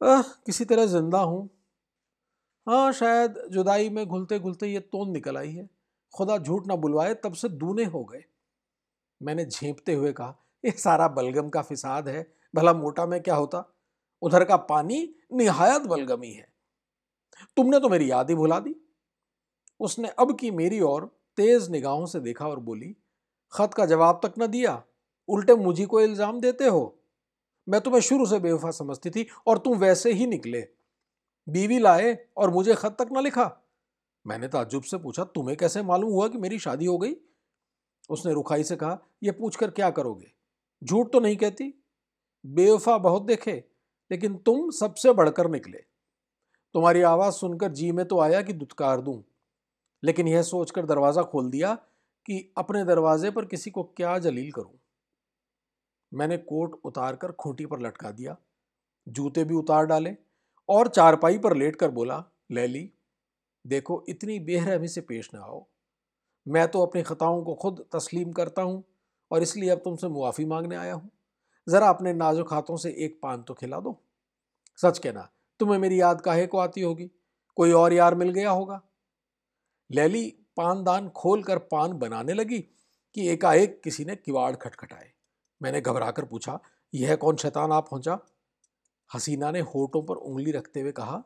आ, 0.00 0.22
किसी 0.46 0.64
तरह 0.64 0.86
ज़िंदा 0.86 1.20
हूँ। 1.20 1.48
हाँ 2.66 2.92
शायद 2.92 3.42
जुदाई 3.50 3.88
में 3.88 4.06
घुलते 4.06 4.38
घुलते 4.38 4.66
ये 4.66 4.80
तोन 4.80 5.10
निकल 5.10 5.36
आई 5.36 5.52
है। 5.52 5.68
खुदा 6.14 6.36
झूठ 6.38 6.66
ना 6.66 6.76
बुलवाए 6.76 7.14
तब 7.14 7.32
से 7.32 7.48
दूने 7.48 7.84
हो 7.84 8.04
गए। 8.04 8.24
मैंने 9.20 9.44
झेपते 9.44 9.94
हुए 9.94 10.12
कहा 10.12 10.34
ये 10.64 10.70
सारा 10.70 11.08
बलगम 11.08 11.48
का 11.48 11.62
फिसाद 11.62 12.08
है 12.08 12.26
भला 12.54 12.72
मोटा 12.72 13.06
में 13.06 13.20
क्या 13.22 13.34
होता? 13.34 13.64
उधर 14.22 14.44
का 14.44 14.56
पानी 14.56 15.14
निहायत 15.32 15.82
बलगमी 15.82 16.30
है। 16.32 16.46
तुमने 17.56 17.80
तो 17.80 17.88
मेरी 17.88 18.10
याद 18.10 18.30
ही 18.30 18.36
भुला 18.36 18.58
दी। 18.60 18.74
उसने 19.80 20.08
अब 20.08 20.36
की 20.38 20.50
मेरी 20.50 20.80
ओर 20.80 21.10
तेज 21.38 21.68
निगाहों 21.70 22.06
से 22.06 22.20
देखा 22.20 22.48
और 22.48 22.60
बोली, 22.60 22.94
खत 23.52 23.74
का 23.74 23.86
जवाब 23.86 24.20
तक 24.22 24.34
न 24.38 24.46
दिया। 24.46 24.82
उल्टे 25.28 25.54
मुझी 25.54 25.84
को 25.84 26.00
इल्ज़ाम 26.00 26.40
देते 26.40 26.64
हो। 26.64 26.98
मैं 27.68 27.80
तुम्हें 27.80 28.00
शुरू 28.00 28.26
से 28.26 28.38
बेवफा 28.38 28.70
समझती 28.70 29.10
थी 29.10 29.26
और 29.46 29.58
तुम 29.58 29.78
वैसे 29.78 30.12
ही 30.12 30.26
निकले। 30.26 30.60
बीवी 31.46 31.78
लाए 31.78 32.16
और 32.36 32.50
मुझे 32.50 32.74
खत 32.74 32.96
तक 32.98 33.08
ना 33.12 33.20
लिखा। 33.20 33.50
मैंने 34.26 34.48
ताजुब 34.48 34.82
से 34.82 34.96
पूछा, 34.98 35.24
तुम्हें 35.24 35.56
कैसे 35.56 35.82
मालूम 35.82 36.10
हुआ 36.10 36.28
कि 36.28 36.38
मेरी 36.38 36.58
शादी 36.58 36.86
हो 36.86 36.98
गई? 36.98 37.14
उसने 38.10 38.32
रुखाई 38.32 38.64
से 38.64 38.76
कहा 38.76 38.98
यह 39.22 39.32
पूछकर 39.32 39.70
क्या 39.70 39.90
करोगे? 39.90 40.32
झूठ 40.82 41.12
तो 41.12 41.20
नहीं 41.20 41.36
कहती। 41.36 41.72
बेवफा 42.44 42.98
बहुत 42.98 43.22
देखे, 43.22 43.52
लेकिन 44.10 44.36
तुम 44.36 44.70
सबसे 44.70 45.12
बढ़कर 45.12 45.50
निकले। 45.50 45.78
तुम्हारी 46.74 47.02
आवाज़ 47.02 47.34
सुनकर 47.34 47.72
जी 47.72 47.92
में 47.92 48.04
तो 48.06 48.20
आया 48.20 48.42
कि 48.42 48.52
दुत्कार 48.52 49.00
दूँ। 49.00 49.22
लेकिन 50.02 50.28
यह 50.28 50.42
सोचकर 50.44 50.86
दरवाज़ा 50.86 51.22
खोल 51.22 51.50
दिया 51.50 51.74
कि 52.28 52.52
अपने 52.58 52.84
दरवाजे 52.84 53.30
पर 53.30 53.44
किसी 53.44 53.70
को 53.70 53.82
क्या 53.96 54.18
जलील 54.18 54.50
करूँ। 54.52 54.78
मैंने 56.12 56.36
कोट 56.38 56.80
उतार 56.84 57.16
कर 57.16 57.32
खूंटी 57.32 57.66
पर 57.66 57.80
लटका 57.80 58.10
दिया, 58.10 58.36
जूते 59.06 59.44
भी 59.44 59.54
उतार 59.54 59.86
डाले 59.86 60.14
और 60.68 60.88
चारपाई 60.88 61.38
पर 61.38 61.56
लेट 61.56 61.76
कर 61.76 61.90
बोला, 61.90 62.22
लैली, 62.50 62.90
देखो, 63.64 64.04
इतनी 64.08 64.38
बेरहमी 64.40 64.88
से 64.88 65.00
पेश 65.00 65.30
ना 65.34 65.40
आओ। 65.40 65.64
मैं 66.46 66.66
तो 66.68 66.82
अपनी 66.82 67.02
ख़ताओं 67.02 67.42
को 67.44 67.54
खुद 67.54 67.84
तस्लीम 67.94 68.32
करता 68.32 68.62
हूँ 68.62 68.82
और 69.30 69.42
इसलिए 69.42 69.70
अब 69.70 69.78
तुमसे 69.78 70.08
मुआफ़ी 70.08 70.44
मांगने 70.44 70.76
आया 70.76 70.94
हूँ। 70.94 71.10
ज़रा 71.66 71.88
अपने 71.88 72.12
नाजुक 72.14 72.52
हाथों 72.52 72.76
से 72.76 72.90
एक 72.98 73.18
पान 73.22 73.42
तो 73.42 73.54
खिला 73.54 73.80
दो। 73.80 73.96
सच 74.78 74.98
कहना, 74.98 75.28
तुम्हें 75.60 75.78
मेरी 75.78 76.00
याद 76.00 76.20
काहे 76.20 76.46
को 76.46 76.58
आती 76.58 76.80
होगी? 76.80 77.10
कोई 77.56 77.72
और 77.72 77.92
यार 77.92 78.14
मिल 78.14 78.30
गया 78.30 78.50
होगा? 78.50 78.80
लैली 79.90 80.26
पानदान 80.56 81.08
खोल 81.08 81.42
कर 81.42 81.58
पान 81.66 81.92
बनाने 81.92 82.34
लगी 82.34 82.58
कि 83.16 83.28
एकाएक 83.28 83.80
किसी 83.84 84.04
ने 84.04 84.16
किवाड़ 84.16 84.54
खटखटाए। 84.56 85.10
मैंने 85.60 85.80
घबराकर 85.80 86.24
पूछा, 86.24 86.58
यह 86.92 87.16
कौन 87.16 87.36
शैतान 87.36 87.72
आप 87.72 87.88
पहुँचा 87.90 88.18
हसीना 89.10 89.50
ने 89.50 89.60
होठों 89.60 90.02
पर 90.02 90.16
उंगली 90.16 90.52
रखते 90.52 90.80
हुए 90.80 90.92
कहा, 90.92 91.22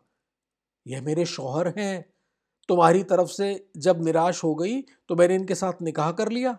यह 0.86 1.02
मेरे 1.02 1.24
शौहर 1.26 1.72
हैं। 1.78 2.04
तुम्हारी 2.68 3.02
तरफ़ 3.02 3.28
से 3.28 3.68
जब 3.76 4.02
निराश 4.04 4.42
हो 4.44 4.54
गई 4.54 4.80
तो 5.08 5.16
मैंने 5.16 5.34
इनके 5.34 5.54
साथ 5.54 5.82
निकाह 5.82 6.10
कर 6.12 6.28
लिया। 6.28 6.56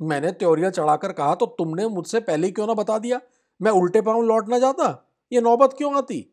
मैंने 0.00 0.32
त्योरिया 0.32 0.70
चढ़ाकर 0.70 1.12
कहा 1.12 1.34
तो 1.34 1.46
तुमने 1.58 1.86
मुझसे 1.88 2.20
पहले 2.20 2.50
क्यों 2.50 2.66
ना 2.66 2.74
बता 2.74 2.98
दिया? 2.98 3.20
मैं 3.60 3.70
उल्टे 3.72 4.00
पाँव 4.00 4.22
लौट 4.22 4.48
ना 4.48 4.58
जाता। 4.58 4.90
ये 5.32 5.40
नौबत 5.40 5.74
क्यों 5.78 5.94
आती? 5.96 6.26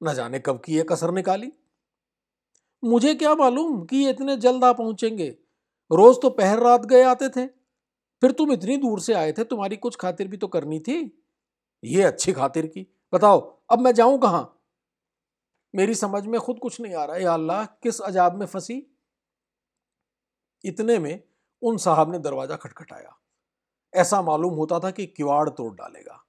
न 0.00 0.14
जाने 0.14 0.38
कब 0.38 0.60
की 0.60 0.76
ये 0.76 0.82
कसर 0.82 1.10
निकाली। 1.10 1.52
मुझे 2.84 3.14
क्या 3.14 3.34
मालूम 3.34 3.84
कि 3.84 3.96
ये 3.96 4.10
इतने 4.10 4.36
जल्द 4.36 4.64
आ 4.64 4.72
पहुँचेंगे? 4.72 5.28
रोज 5.92 6.16
तो 6.22 6.30
पहर 6.30 6.58
रात 6.58 6.86
गए 6.86 7.02
आते 7.02 7.28
थे। 7.28 7.46
फिर 8.22 8.30
तुम 8.30 8.52
इतनी 8.52 8.76
दूर 8.76 9.00
से 9.00 9.14
आए 9.14 9.32
थे, 9.32 9.44
तुम्हारी 9.44 9.76
कुछ 9.76 9.96
खातिर 9.96 10.28
भी 10.28 10.36
तो 10.36 10.48
करनी 10.48 10.80
थी। 10.80 11.22
ये 11.84 12.02
अच्छी 12.02 12.32
खातिर 12.32 12.66
की। 12.66 12.86
बताओ, 13.14 13.60
अब 13.70 13.80
मैं 13.80 13.92
जाऊँ 13.92 14.18
कहाँ? 14.18 14.62
मेरी 15.74 15.94
समझ 15.94 16.26
में 16.26 16.40
खुद 16.40 16.58
कुछ 16.58 16.80
नहीं 16.80 16.94
आ 16.94 17.04
रहा 17.04 17.16
है 17.16 17.24
अल्लाह, 17.24 17.64
किस 17.64 18.00
अजाब 18.00 18.34
में 18.34 18.46
फंसी? 18.46 18.96
इतने 20.64 20.98
में 20.98 21.22
उन 21.62 21.76
साहब 21.76 22.12
ने 22.12 22.18
दरवाज़ा 22.18 22.56
खटखटाया। 22.56 23.18
ऐसा 23.94 24.22
मालूम 24.22 24.54
होता 24.54 24.80
था 24.80 24.90
कि 24.90 25.06
किवाड़ 25.06 25.48
तोड़ 25.48 25.74
डालेगा। 25.74 26.24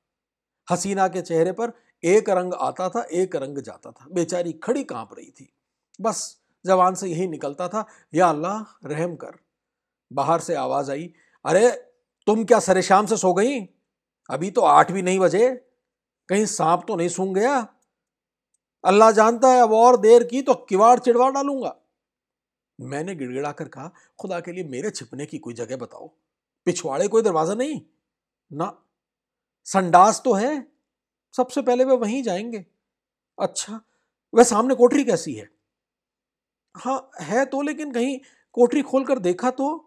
हसीना 0.71 1.07
के 1.07 1.21
चेहरे 1.21 1.51
पर 1.51 1.71
एक 2.03 2.29
रंग 2.29 2.53
आता 2.53 2.89
था, 2.89 3.01
एक 3.01 3.35
रंग 3.35 3.57
जाता 3.57 3.91
था। 3.91 4.07
बेचारी 4.11 4.53
खड़ी 4.53 4.83
काँप 4.83 5.09
रही 5.17 5.31
थी। 5.31 5.53
बस 6.01 6.41
जवान 6.65 6.95
से 6.95 7.07
यही 7.07 7.27
निकलता 7.27 7.67
था, 7.67 7.87
या 8.13 8.29
अल्लाह, 8.29 8.87
रहम 8.87 9.15
कर। 9.15 9.31
बाहर 10.13 10.39
से 10.39 10.55
आवाज़ 10.55 10.91
आई, 10.91 11.13
अरे, 11.45 11.71
तुम 12.27 12.45
क्या 12.45 12.59
सरे 12.59 12.81
शाम 12.81 13.05
से 13.05 13.17
सो 13.17 13.33
गई? 13.33 13.61
अभी 14.29 14.51
तो 14.51 14.61
आठ 14.61 14.91
भी 14.91 15.01
नहीं 15.01 15.19
बजे, 15.19 15.71
कहीं 16.29 16.45
सांप 16.45 16.85
तो 16.87 16.95
नहीं 16.95 17.09
सूंघ 17.09 17.37
गया? 17.37 17.67
अल्लाह 18.85 19.11
जानता 19.11 19.49
है 19.49 19.61
अब 19.61 19.71
और 19.71 19.97
देर 19.97 20.23
की 20.23 20.41
तो 20.41 20.53
किवाड़ 20.53 20.99
चिड़वा 20.99 21.29
डालूँगा। 21.29 21.75
मैंने 22.81 23.15
गिड़गिड़ा 23.15 23.51
कर 23.51 23.67
कहा, 23.67 23.91
खुदा 24.19 24.39
के 24.39 24.51
लिए 24.51 24.63
मेरे 24.63 24.89
छिपने 24.89 25.25
की 25.25 25.37
कोई 25.37 25.53
जगह 25.53 25.77
बताओ। 25.77 26.07
पिछवाड़े 26.65 27.07
कोई 27.07 27.21
दरवाज़ा 27.21 27.53
नहीं? 27.53 27.81
ना। 28.53 28.83
संडास 29.65 30.21
तो 30.25 30.33
है, 30.33 30.67
सबसे 31.37 31.61
पहले 31.61 31.83
वे 31.83 31.95
वहीं 31.95 32.23
जाएँगे। 32.23 32.65
अच्छा 33.39 33.81
वह 34.33 34.43
सामने 34.43 34.75
कोठरी 34.75 35.03
कैसी 35.03 35.33
है? 35.33 35.56
हाँ 36.77 37.09
है 37.21 37.45
तो 37.45 37.61
लेकिन 37.61 37.91
कहीं 37.91 38.19
कोठरी 38.51 38.81
खोलकर 38.81 39.19
देखा 39.19 39.51
तो? 39.51 39.77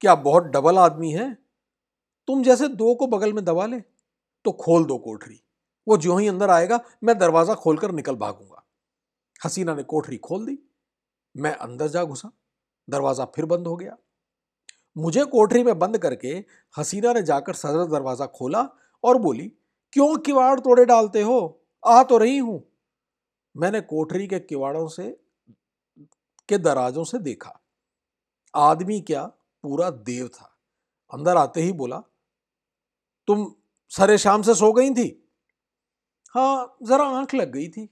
क्या 0.00 0.14
बहुत 0.14 0.44
डबल 0.44 0.78
आदमी 0.78 1.10
है? 1.12 1.32
तुम 2.28 2.42
जैसे 2.42 2.68
दो 2.68 2.94
को 2.94 3.06
बगल 3.06 3.32
में 3.32 3.44
दबा 3.44 3.66
ले 3.66 3.80
तो 4.44 4.52
खोल 4.52 4.84
दो 4.84 4.98
कोठरी। 4.98 5.40
वो 5.86 5.96
जो 5.96 6.16
ही 6.16 6.28
अंदर 6.28 6.50
आएगा, 6.50 6.80
मैं 7.04 7.18
दरवाज़ा 7.18 7.54
खोलकर 7.54 7.92
निकल 7.92 8.16
भागूँगा। 8.16 8.64
हसीना 9.44 9.74
ने 9.74 9.82
कोठरी 9.82 10.16
खोल 10.16 10.46
दी। 10.46 10.58
मैं 11.34 11.52
अंदर 11.52 11.88
जा 11.88 12.04
घुसा। 12.04 12.30
दरवाज़ा 12.88 13.24
फिर 13.24 13.44
बंद 13.44 13.66
हो 13.66 13.76
गया। 13.76 13.96
मुझे 14.96 15.24
कोठरी 15.24 15.62
में 15.62 15.78
बंद 15.78 15.98
करके 15.98 16.28
हसीना 16.74 17.12
ने 17.12 17.22
जाकर 17.22 17.52
सदर 17.52 17.84
दरवाज़ा 17.84 18.26
खोला 18.26 18.68
और 19.04 19.18
बोली, 19.18 19.52
क्यों 19.92 20.16
किवाड़ 20.16 20.60
तोड़े 20.60 20.84
डालते 20.84 21.22
हो? 21.22 21.62
आ 21.84 22.02
तो 22.02 22.18
रही 22.18 22.38
हूँ। 22.38 22.62
मैंने 23.56 23.80
कोठरी 23.80 24.26
के 24.26 24.38
किवाड़ों 24.38 24.88
से 24.88 25.16
के 26.48 26.58
दराजों 26.58 27.04
से 27.04 27.18
देखा। 27.18 27.60
आदमी 28.54 29.00
क्या? 29.00 29.24
पूरा 29.64 29.90
देव 29.90 30.28
था। 30.28 30.54
अंदर 31.12 31.36
आते 31.36 31.60
ही 31.60 31.72
बोला, 31.72 31.98
तुम 33.28 33.54
सरे 33.92 34.18
शाम 34.18 34.42
से 34.42 34.54
सो 34.54 34.72
गई 34.72 34.90
थी? 34.90 35.08
हाँ 36.34 36.76
जरा 36.82 37.04
आँख 37.08 37.34
लग 37.34 37.52
गई 37.52 37.68
थी। 37.68 37.88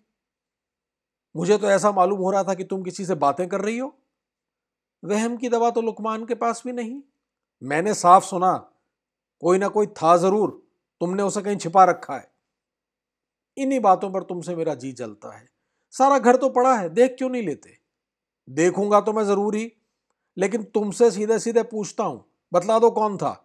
मुझे 1.35 1.59
तो 1.59 1.71
ऐसा 1.71 1.93
मालूम 1.93 2.19
हो 2.19 2.31
रहा 2.31 2.43
था 2.45 2.55
कि 2.55 2.65
तुम 2.65 2.83
किसी 2.83 3.05
से 3.05 3.15
बातें 3.15 3.49
कर 3.49 3.61
रही 3.61 3.79
हो। 3.79 3.97
वहम 5.03 5.37
की 5.37 5.49
दवा 5.49 5.71
तो 5.71 5.83
लुकमान 5.83 6.25
के 6.27 6.35
पास 6.35 6.63
भी 6.67 6.73
नहीं। 6.73 7.01
मैंने 7.63 7.95
साफ़ 7.95 8.25
सुना, 8.25 8.53
कोई 9.43 9.59
ना 9.59 9.69
कोई 9.69 9.87
था 9.87 10.17
ज़रूर। 10.17 10.51
तुमने 11.01 11.23
उसे 11.23 11.43
कहीं 11.43 11.57
छिपा 11.57 11.85
रखा 11.85 12.17
है। 12.17 12.31
इन्हीं 13.57 13.81
बातों 13.81 14.11
पर 14.11 14.23
तुमसे 14.23 14.57
मेरा 14.57 14.75
जी 14.75 14.93
जलता 14.93 15.37
है। 15.37 15.49
सारा 15.95 16.19
घर 16.19 16.37
तो 16.37 16.49
पड़ा 16.49 16.75
है, 16.77 16.89
देख 16.89 17.15
क्यों 17.19 17.29
नहीं 17.31 17.43
लेते? 17.43 17.86
देखूँगा 18.49 19.01
तो 19.01 19.13
मैं 19.13 19.25
ज़रूर 19.25 19.55
ही, 19.57 19.71
लेकिन 20.37 20.63
तुमसे 20.65 21.11
सीधे 21.11 21.39
सीधे 21.39 21.63
पूछता 21.63 22.05
हूँ। 22.05 22.25
बतला 22.53 22.79
दो 22.79 22.91
कौन 22.91 23.17
था? 23.17 23.43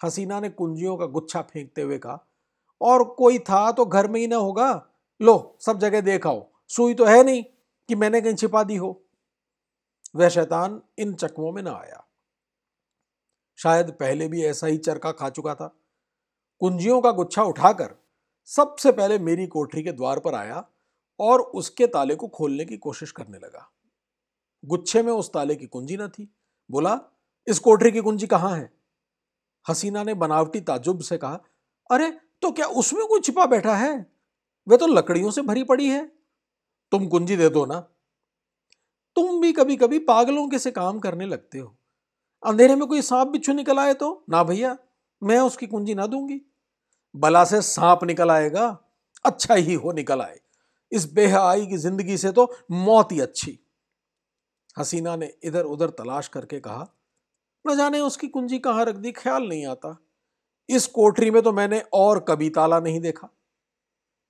हसीना 0.00 0.40
ने 0.40 0.48
कुंजियों 0.50 0.96
का 0.96 1.06
गुच्छा 1.06 1.42
फेंकते 1.42 1.82
हुए 1.82 1.98
कहा, 1.98 2.18
और 2.80 3.04
कोई 3.08 3.38
था 3.38 3.70
तो 3.72 3.84
घर 3.84 4.08
में 4.08 4.20
ही 4.20 4.26
ना 4.26 4.36
होगा? 4.36 4.70
लो, 5.20 5.56
सब 5.60 5.78
जगह 5.78 6.00
देखाओ 6.00 6.46
सुई 6.70 6.94
तो 6.94 7.04
है 7.04 7.22
नहीं 7.24 7.42
कि 7.88 7.94
मैंने 7.94 8.20
कहीं 8.20 8.34
छिपा 8.34 8.62
दी 8.62 8.76
हो। 8.76 9.00
वह 10.16 10.28
शैतान 10.28 10.80
इन 10.98 11.14
चकमों 11.14 11.52
में 11.52 11.62
ना 11.62 11.72
आया। 11.72 12.04
शायद 13.58 13.90
पहले 13.90 14.28
भी 14.28 14.44
ऐसा 14.44 14.66
ही 14.66 14.76
चरका 14.78 15.12
खा 15.12 15.28
चुका 15.30 15.54
था। 15.54 15.66
कुंजियों 16.60 17.00
का 17.00 17.10
गुच्छा 17.10 17.42
उठाकर 17.42 17.94
सबसे 18.50 18.92
पहले 18.92 19.18
मेरी 19.18 19.46
कोठरी 19.46 19.82
के 19.82 19.92
द्वार 19.92 20.18
पर 20.18 20.34
आया 20.34 20.64
और 21.20 21.40
उसके 21.40 21.86
ताले 21.86 22.14
को 22.14 22.28
खोलने 22.28 22.64
की 22.64 22.76
कोशिश 22.76 23.10
करने 23.12 23.38
लगा। 23.38 23.68
गुच्छे 24.64 25.02
में 25.02 25.12
उस 25.12 25.32
ताले 25.32 25.56
की 25.56 25.66
कुंजी 25.66 25.96
न 25.96 26.08
थी। 26.08 26.34
बोला, 26.70 27.00
इस 27.46 27.58
कोठरी 27.58 27.92
की 27.92 28.00
कुंजी 28.00 28.26
कहाँ 28.26 28.56
है? 28.56 28.72
हसीना 29.68 30.02
ने 30.02 30.14
बनावटी 30.14 30.60
ताजुब 30.60 31.00
से 31.00 31.18
कहा, 31.18 31.40
अरे 31.90 32.10
तो 32.42 32.50
क्या 32.50 32.66
उसमें 32.66 33.06
कोई 33.06 33.20
छिपा 33.20 33.46
बैठा 33.46 33.76
है? 33.76 34.06
वे 34.68 34.76
तो 34.76 34.86
लकड़ियों 34.86 35.30
से 35.30 35.42
भरी 35.42 35.64
पड़ी 35.64 35.88
है। 35.88 36.12
तुम 36.92 37.06
कुंजी 37.06 37.36
दे 37.36 37.48
दो 37.48 37.66
ना। 37.66 37.80
तुम 39.16 39.40
भी 39.40 39.52
कभी 39.52 39.76
कभी 39.76 39.98
पागलों 39.98 40.48
के 40.48 40.58
से 40.58 40.70
काम 40.70 40.98
करने 40.98 41.26
लगते 41.26 41.58
हो। 41.58 41.76
अंधेरे 42.46 42.74
में 42.74 42.86
कोई 42.88 43.02
सांप 43.02 43.28
बिच्छू 43.28 43.52
निकल 43.52 43.78
आए 43.78 43.94
तो? 43.94 44.24
ना 44.30 44.44
भैया, 44.44 44.76
मैं 45.22 45.38
उसकी 45.38 45.66
कुंजी 45.66 45.94
ना 45.94 46.06
दूँगी। 46.06 46.40
बला 47.16 47.44
से 47.44 47.62
सांप 47.62 48.04
निकल 48.04 48.30
आएगा 48.30 48.84
अच्छा 49.24 49.54
ही 49.54 49.74
हो 49.74 49.92
निकल 49.92 50.20
आए। 50.20 50.40
इस 50.92 51.12
बेहयाई 51.12 51.66
की 51.66 51.76
ज़िंदगी 51.76 52.16
से 52.18 52.32
तो 52.32 52.54
मौत 52.70 53.12
ही 53.12 53.20
अच्छी। 53.20 53.58
हसीना 54.78 55.16
ने 55.16 55.34
इधर 55.44 55.64
उधर 55.64 55.90
तलाश 55.90 56.28
करके 56.28 56.60
कहा, 56.60 56.86
न 57.66 57.76
जाने 57.76 58.00
उसकी 58.00 58.28
कुंजी 58.28 58.58
कहाँ 58.58 58.84
रख 58.84 58.94
दी, 58.94 59.12
ख्याल 59.12 59.48
नहीं 59.48 59.66
आता। 59.66 59.96
इस 60.68 60.86
कोठरी 60.86 61.30
में 61.30 61.42
तो 61.42 61.52
मैंने 61.52 61.80
और 61.92 62.20
कभी 62.20 62.50
ताला 62.50 62.80
नहीं 62.80 63.00
देखा। 63.00 63.28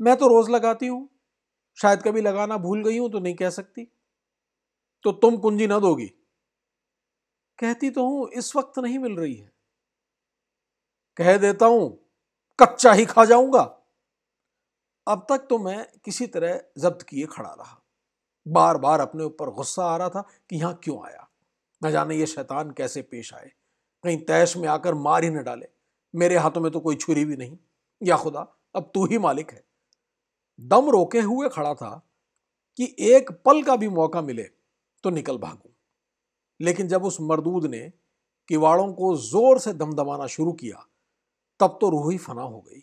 मैं 0.01 0.17
तो 0.17 0.29
रोज 0.29 0.51
लगाती 0.51 0.87
हूँ। 0.87 1.09
शायद 1.79 2.03
कभी 2.03 2.21
लगाना 2.21 2.57
भूल 2.57 2.85
गई 2.85 2.99
हूँ 2.99 3.11
तो 3.11 3.19
नहीं 3.19 3.35
कह 3.35 3.51
सकती। 3.51 3.85
तो 5.03 5.13
तुम 5.13 5.37
कुंजी 5.37 5.67
ना 5.67 5.79
दोगी। 5.79 6.07
कहती 7.59 7.91
तो 7.91 8.05
हूँ, 8.05 8.29
इस 8.31 8.57
वक्त 8.57 8.79
नहीं 8.79 8.99
मिल 8.99 9.17
रही 9.17 9.35
है। 9.35 9.53
कह 11.17 11.37
देता 11.39 11.67
हूँ, 11.67 12.09
कच्चा 12.59 12.93
ही 12.93 13.05
खा 13.05 13.25
जाऊँगा। 13.25 13.63
अब 15.07 15.27
तक 15.29 15.47
तो 15.51 15.59
मैं 15.59 15.87
किसी 16.05 16.27
तरह 16.27 16.61
जब्त 16.79 17.03
किए 17.03 17.27
खड़ा 17.27 17.51
रहा। 17.51 17.78
बार 18.49 18.79
बार 18.79 19.01
अपने 19.01 19.25
ऊपर 19.25 19.51
गुस्सा 19.51 19.85
आ 19.85 19.97
रहा 19.97 20.09
था 20.09 20.21
कि 20.51 20.57
यहाँ 20.57 20.81
क्यों 20.83 21.07
आया? 21.07 21.29
न 21.85 21.91
जाने 21.91 22.17
ये 22.17 22.27
शैतान 22.27 22.71
कैसे 22.71 23.03
पेश 23.03 23.35
आए। 23.35 23.53
कहीं 24.05 24.19
तैश 24.19 24.57
में 24.57 24.69
आकर 24.69 24.95
मार 24.95 25.25
ही 25.25 25.31
न 25.31 25.43
डाले। 25.43 25.67
मेरे 26.15 26.37
हाथों 26.37 26.61
में 26.61 26.73
तो 26.73 26.81
कोई 26.81 26.97
छुरी 26.97 27.25
भी 27.25 27.37
नहीं। 27.37 27.59
या 28.03 28.17
खुदा, 28.17 28.57
अब 28.75 28.91
तू 28.95 29.07
ही 29.07 29.19
मालिक 29.19 29.51
है। 29.51 29.65
दम 30.61 30.91
रोके 30.91 31.21
हुए 31.21 31.49
खड़ा 31.49 31.75
था 31.75 32.11
कि 32.77 32.97
एक 32.99 33.31
पल 33.31 33.63
का 33.63 33.77
भी 33.77 33.89
मौका 33.89 34.23
मिले 34.23 34.43
तो 35.05 35.11
निकल 35.11 35.39
भागूं। 35.39 35.71
लेकिन 36.61 36.89
जब 36.89 37.05
उस 37.05 37.19
मरदूद 37.21 37.67
ने 37.67 37.93
किवाड़ों 38.49 38.93
को 38.93 39.17
ज़ोर 39.17 39.59
से 39.59 39.73
दमदमाना 39.73 40.27
शुरू 40.27 40.53
किया, 40.53 40.87
तब 41.61 41.79
तो 41.81 41.91
रूह 41.91 42.13
ही 42.13 42.19
फना 42.19 42.43
हो 42.43 42.61
गई। 42.61 42.83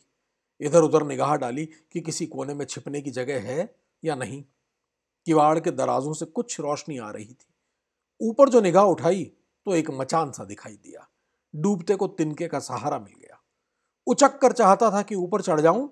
इधर 0.60 0.82
उधर 0.82 1.04
निगाह 1.04 1.36
डाली 1.36 1.66
कि 1.66 2.02
किसी 2.02 2.26
कोने 2.26 2.54
में 2.54 2.66
छिपने 2.66 3.02
की 3.02 3.12
जगह 3.12 3.42
है 3.42 3.76
या 4.04 4.16
नहीं। 4.16 4.46
किवाड़ 5.28 5.60
के 5.60 5.72
दराजों 5.72 6.14
से 6.14 6.26
कुछ 6.26 6.60
रोशनी 6.60 6.98
आ 6.98 7.10
रही 7.10 7.26
थी। 7.26 7.54
ऊपर 8.22 8.50
जो 8.50 8.62
निगाह 8.62 8.86
उठाई 8.86 9.24
तो 9.66 9.76
एक 9.76 9.90
मचान 9.92 10.32
सा 10.32 10.44
दिखाई 10.44 10.74
दिया। 10.74 11.08
डूबते 11.54 11.96
को 11.96 12.08
तिनके 12.08 12.48
का 12.48 12.60
सहारा 12.60 13.00
मिल 13.00 13.14
गया। 13.14 13.40
उचक 14.08 14.38
कर 14.40 14.52
चाहता 14.52 14.92
था 14.92 15.02
कि 15.02 15.16
ऊपर 15.16 15.42
चढ़ 15.42 15.62
जाऊँ, 15.62 15.88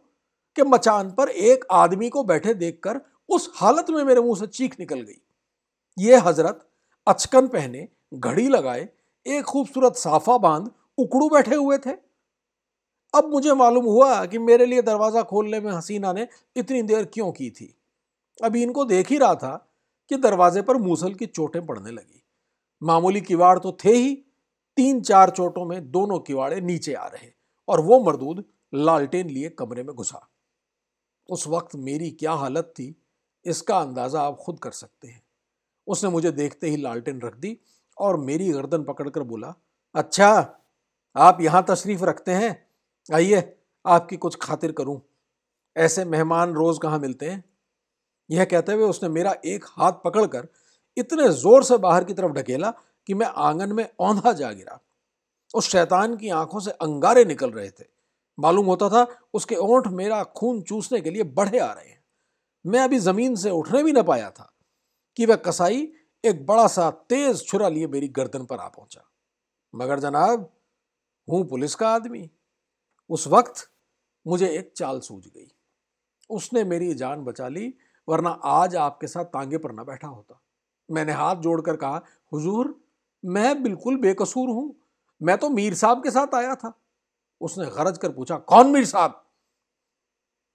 कि 0.57 0.63
मचान 0.63 1.11
पर 1.11 1.29
एक 1.29 1.65
आदमी 1.71 2.09
को 2.09 2.23
बैठे 2.23 2.53
देखकर 2.53 2.99
उस 3.29 3.51
हालत 3.55 3.89
में 3.89 4.03
मेरे 4.03 4.21
मुँह 4.21 4.39
से 4.39 4.47
चीख 4.47 4.79
निकल 4.79 5.01
गई। 5.01 5.21
ये 5.97 6.17
हज़रत 6.17 6.67
अचकन 7.07 7.47
पहने, 7.47 7.87
घड़ी 8.13 8.47
लगाए, 8.47 8.87
एक 9.25 9.43
खूबसूरत 9.43 9.95
साफा 9.95 10.37
बाँध, 10.37 10.71
उकड़ू 10.97 11.29
बैठे 11.29 11.55
हुए 11.55 11.77
थे। 11.77 11.91
अब 13.13 13.29
मुझे 13.29 13.53
मालूम 13.53 13.85
हुआ 13.85 14.25
कि 14.25 14.37
मेरे 14.37 14.65
लिए 14.65 14.81
दरवाज़ा 14.81 15.21
खोलने 15.21 15.59
में 15.59 15.71
हसीना 15.71 16.13
ने 16.13 16.27
इतनी 16.55 16.81
देर 16.81 17.05
क्यों 17.05 17.31
की 17.31 17.49
थी। 17.49 17.73
अभी 18.39 18.63
इनको 18.63 18.85
देख 18.85 19.09
ही 19.09 19.17
रहा 19.17 19.35
था 19.35 19.55
कि 20.11 20.17
दरवाजे 20.17 20.61
पर 20.61 20.77
मूसल 20.77 21.13
की 21.13 21.25
चोटें 21.25 21.65
पड़ने 21.65 21.91
लगी। 21.91 22.23
मामूली 22.81 23.21
किवाड़ 23.21 23.57
तो 23.59 23.77
थे 23.85 23.91
ही। 23.91 24.13
तीन 24.77 25.01
चार 25.01 25.29
चोटों 25.29 25.65
में 25.65 25.91
दोनों 25.91 26.19
किवाड़े 26.19 26.59
नीचे 26.61 26.93
आ 26.93 27.05
रहे 27.07 27.27
और 27.67 27.81
वो 27.81 27.99
मरदूद 28.03 28.43
लालटेन 28.73 29.29
लिए 29.29 29.49
कमरे 29.49 29.83
में 29.83 29.93
घुसा। 29.95 30.27
उस 31.29 31.47
वक्त 31.47 31.75
मेरी 31.75 32.09
क्या 32.11 32.31
हालत 32.33 32.73
थी, 32.79 32.95
इसका 33.45 33.77
अंदाज़ा 33.77 34.21
आप 34.21 34.37
खुद 34.37 34.59
कर 34.59 34.71
सकते 34.71 35.07
हैं। 35.07 35.21
उसने 35.87 36.09
मुझे 36.09 36.31
देखते 36.31 36.69
ही 36.69 36.77
लालटेन 36.77 37.21
रख 37.21 37.35
दी 37.35 37.57
और 37.97 38.17
मेरी 38.17 38.49
गर्दन 38.49 38.83
पकड़कर 38.83 39.23
बोला 39.23 39.53
अच्छा 39.95 40.29
आप 41.15 41.41
यहाँ 41.41 41.65
तशरीफ़ 41.69 42.03
रखते 42.03 42.31
हैं? 42.31 42.67
आइए, 43.09 43.41
आपकी 43.85 44.17
कुछ 44.17 44.37
खातिर 44.41 44.71
करूँ। 44.71 44.99
ऐसे 45.75 46.05
मेहमान 46.05 46.53
रोज 46.53 46.79
कहाँ 46.81 46.99
मिलते 46.99 47.29
हैं? 47.29 47.43
यह 48.29 48.45
कहते 48.45 48.73
हुए 48.73 48.83
उसने 48.83 49.09
मेरा 49.09 49.35
एक 49.45 49.65
हाथ 49.69 49.91
पकड़कर 50.05 50.47
इतने 50.97 51.29
ज़ोर 51.29 51.63
से 51.63 51.77
बाहर 51.77 52.03
की 52.03 52.13
तरफ़ 52.13 52.31
ढकेला 52.31 52.71
कि 53.07 53.13
मैं 53.13 53.27
आँगन 53.27 53.73
में 53.73 53.87
औंधा 53.99 54.33
जा 54.33 54.51
गिरा। 54.51 54.79
उस 55.53 55.69
शैतान 55.69 56.15
की 56.17 56.29
आँखों 56.29 56.59
से 56.59 56.71
अंगारे 56.71 57.25
निकल 57.25 57.51
रहे 57.51 57.69
थे। 57.69 57.85
मालूम 58.39 58.65
होता 58.65 58.89
था 58.89 59.07
उसके 59.33 59.55
ओंठ 59.55 59.87
मेरा 59.87 60.23
खून 60.23 60.61
चूसने 60.61 61.01
के 61.01 61.11
लिए 61.11 61.23
बढ़े 61.23 61.59
आ 61.59 61.71
रहे 61.71 61.89
हैं। 61.89 62.03
मैं 62.65 62.79
अभी 62.79 62.99
ज़मीन 62.99 63.35
से 63.35 63.49
उठने 63.49 63.83
भी 63.83 63.91
न 63.91 64.03
पाया 64.03 64.29
था 64.29 64.53
कि 65.17 65.25
वह 65.25 65.35
कसाई 65.35 65.91
एक 66.23 66.45
बड़ा 66.45 66.67
सा 66.67 66.89
तेज 66.91 67.45
छुरा 67.45 67.69
लिए 67.69 67.87
मेरी 67.87 68.07
गर्दन 68.07 68.45
पर 68.45 68.59
आ 68.59 68.67
पहुँचा। 68.67 69.09
मगर 69.75 69.99
जनाब, 69.99 70.49
हूँ 71.29 71.47
पुलिस 71.47 71.75
का 71.75 71.89
आदमी। 71.89 72.29
उस 73.09 73.27
वक्त 73.27 73.69
मुझे 74.27 74.47
एक 74.47 74.73
चाल 74.77 74.99
सूझ 74.99 75.23
गई। 75.27 75.51
उसने 76.29 76.63
मेरी 76.63 76.93
जान 76.93 77.23
बचा 77.23 77.47
ली 77.47 77.73
वरना 78.07 78.29
आज 78.29 78.75
आपके 78.75 79.07
साथ 79.07 79.25
तांगे 79.25 79.57
पर 79.57 79.71
ना 79.71 79.83
बैठा 79.83 80.07
होता। 80.07 80.39
मैंने 80.89 81.11
हाथ 81.11 81.35
जोड़कर 81.35 81.75
कहा, 81.75 82.01
हुजूर, 82.33 82.83
मैं 83.25 83.63
बिल्कुल 83.63 83.97
बेकसूर 83.97 84.49
हूँ। 84.49 84.75
मैं 85.21 85.37
तो 85.37 85.49
मीर 85.49 85.73
साहब 85.73 86.03
के 86.03 86.11
साथ 86.11 86.35
आया 86.35 86.55
था। 86.55 86.73
उसने 87.41 87.65
गरज 87.65 87.97
कर 87.97 88.11
पूछा, 88.11 88.37
कौन 88.37 88.67
मीर 88.67 88.85
साहब? 88.85 89.23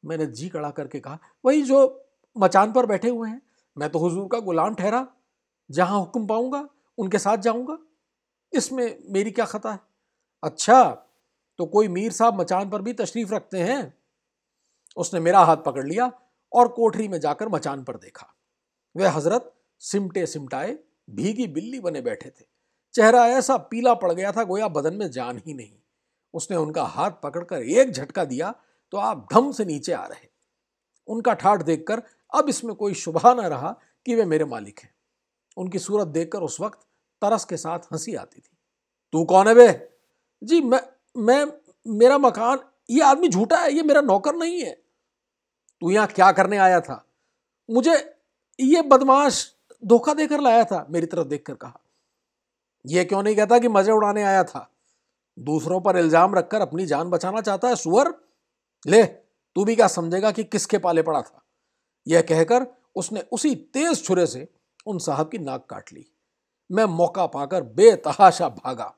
मैंने 0.05 0.27
जी 0.27 0.49
कड़ा 0.49 0.71
करके 0.71 1.01
कहा, 1.01 1.19
वही 1.45 1.63
जो 1.63 2.05
मचान 2.37 2.73
पर 2.73 2.87
बैठे 2.87 3.09
हुए 3.09 3.29
हैं। 3.29 3.43
मैं 3.77 3.91
तो 3.91 3.99
हुजूर 3.99 4.29
का 4.33 4.39
गुलाम 4.39 4.75
ठहरा। 4.75 5.07
जहाँ 5.71 5.99
हुक्म 5.99 6.27
पाऊँगा, 6.27 6.69
उनके 6.99 7.19
साथ 7.19 7.37
जाऊँगा। 7.37 7.79
इसमें 8.53 8.99
मेरी 9.11 9.31
क्या 9.31 9.45
खता 9.45 9.73
है? 9.73 9.81
अच्छा 10.43 10.85
तो 11.59 11.67
कोई 11.67 11.89
मीर 11.89 12.13
साहब 12.13 12.41
मचान 12.41 12.71
पर 12.71 12.83
भी 12.83 12.93
तशरीफ़ 12.93 13.35
रखते 13.35 13.59
हैं? 13.59 13.95
उसने 14.97 15.21
मेरा 15.21 15.41
हाथ 15.41 15.57
पकड़ 15.57 15.87
लिया। 15.87 16.11
और 16.53 16.69
कोठरी 16.69 17.09
में 17.09 17.19
जाकर 17.21 17.49
मचान 17.49 17.83
पर 17.85 17.97
देखा। 17.97 18.35
वह 18.97 19.11
हज़रत 19.11 19.55
सिमटे 19.79 20.27
सिमटाए 20.27 20.79
भीगी 21.11 21.47
बिल्ली 21.47 21.81
बने 21.81 22.01
बैठे 22.01 22.31
थे। 22.31 22.45
चेहरा 22.95 23.27
ऐसा 23.29 23.57
पीला 23.57 23.95
पड़ 23.95 24.13
गया 24.13 24.33
था 24.33 24.45
गोया 24.45 24.69
बदन 24.69 24.95
में 24.95 25.11
जान 25.11 25.41
ही 25.47 25.55
नहीं। 25.55 25.73
उसने 26.35 26.57
उनका 26.57 26.83
हाथ 26.83 27.11
पकड़कर 27.23 27.63
एक 27.63 27.93
झटका 27.93 28.25
दिया 28.25 28.55
तो 28.93 28.99
आप 28.99 29.29
धम 29.33 29.53
से 29.53 29.65
नीचे 29.65 29.93
आ 29.93 30.05
रहे। 30.07 30.29
उनका 31.09 31.33
ठाठ 31.33 31.63
देखकर 31.63 32.03
अब 32.33 32.49
इसमें 32.49 32.75
कोई 32.75 32.95
शुभा 32.95 33.35
न 33.35 33.41
रहा 33.41 33.77
कि 34.07 34.15
वे 34.15 34.25
मेरे 34.25 34.45
मालिक 34.45 34.81
हैं। 34.81 34.95
उनकी 35.57 35.79
सूरत 35.79 36.07
देखकर 36.07 36.39
उस 36.39 36.61
वक्त 36.61 36.79
तरस 37.23 37.45
के 37.45 37.57
साथ 37.57 37.93
हँसी 37.93 38.15
आती 38.15 38.41
थी। 38.41 38.57
तू 39.13 39.25
कौन 39.25 39.49
है 39.49 39.55
वे 39.55 39.89
जी 40.43 40.61
मैं 40.61 40.81
मैं, 41.17 41.47
मेरा 41.87 42.19
मकान, 42.19 42.59
ये 42.91 43.03
आदमी 43.03 43.29
झूठा 43.29 43.57
है, 43.57 43.73
ये 43.73 43.83
मेरा 43.83 44.01
नौकर 44.01 44.35
नहीं 44.35 44.61
है। 44.61 44.88
तू 45.81 45.91
यहाँ 45.91 46.07
क्या 46.07 46.33
करने 46.33 46.57
आया 46.57 46.81
था? 46.81 47.05
मुझे 47.71 48.19
ये 48.61 48.83
बदमाश 48.83 49.55
धोखा 49.85 50.15
देकर 50.15 50.41
लाया 50.41 50.65
था, 50.65 50.87
मेरी 50.91 51.07
तरफ़ 51.07 51.27
देखकर 51.29 51.55
कहा। 51.55 51.81
यह 52.87 53.05
क्यों 53.05 53.23
नहीं 53.23 53.37
कहता 53.37 53.59
कि 53.59 53.69
मज़े 53.69 53.93
उड़ाने 53.93 54.23
आया 54.23 54.45
था? 54.45 54.71
दूसरों 55.39 55.81
पर 55.81 55.97
इल्ज़ाम 55.97 56.35
रखकर 56.35 56.61
अपनी 56.61 56.87
जान 56.87 57.11
बचाना 57.11 57.41
चाहता 57.41 57.69
है, 57.69 57.77
सुअर। 57.77 58.15
ले, 58.87 59.05
तू 59.05 59.65
भी 59.65 59.77
क्या 59.77 59.87
समझेगा 59.87 60.31
कि 60.31 60.45
किसके 60.45 60.79
पाले 60.79 61.03
पड़ा 61.03 61.23
था? 61.23 61.45
यह 62.07 62.23
कहकर 62.23 62.67
उसने 62.97 63.21
उसी 63.33 63.55
तेज 63.55 64.05
छुरे 64.05 64.27
से 64.27 64.49
उन 64.87 64.99
साहब 64.99 65.31
की 65.31 65.39
नाक 65.39 65.67
काट 65.71 65.93
ली। 65.93 66.13
मैं 66.73 66.85
मौका 66.85 67.27
पाकर 67.27 67.63
बेतहाशा 67.63 68.49
भागा। 68.49 68.95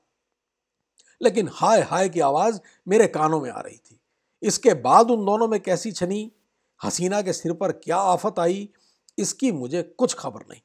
लेकिन 1.23 1.51
हाय 1.53 1.81
हाय 1.81 2.09
की 2.09 2.21
आवाज़ 2.21 2.61
मेरे 2.89 3.07
कानों 3.07 3.41
में 3.41 3.51
आ 3.51 3.61
रही 3.61 3.77
थी। 3.77 4.01
इसके 4.43 4.75
बाद 4.75 5.11
उन 5.11 5.27
दोनों 5.27 5.49
में 5.49 5.61
कैसी 5.61 5.93
छनी? 5.93 6.33
हसीना 6.85 7.23
के 7.23 7.33
सिर 7.33 7.53
पर 7.53 7.73
क्या 7.73 7.97
आफत 7.97 8.39
आई, 8.39 8.69
इसकी 9.19 9.53
मुझे 9.53 9.83
कुछ 9.83 10.15
खबर 10.15 10.41
नहीं। 10.41 10.61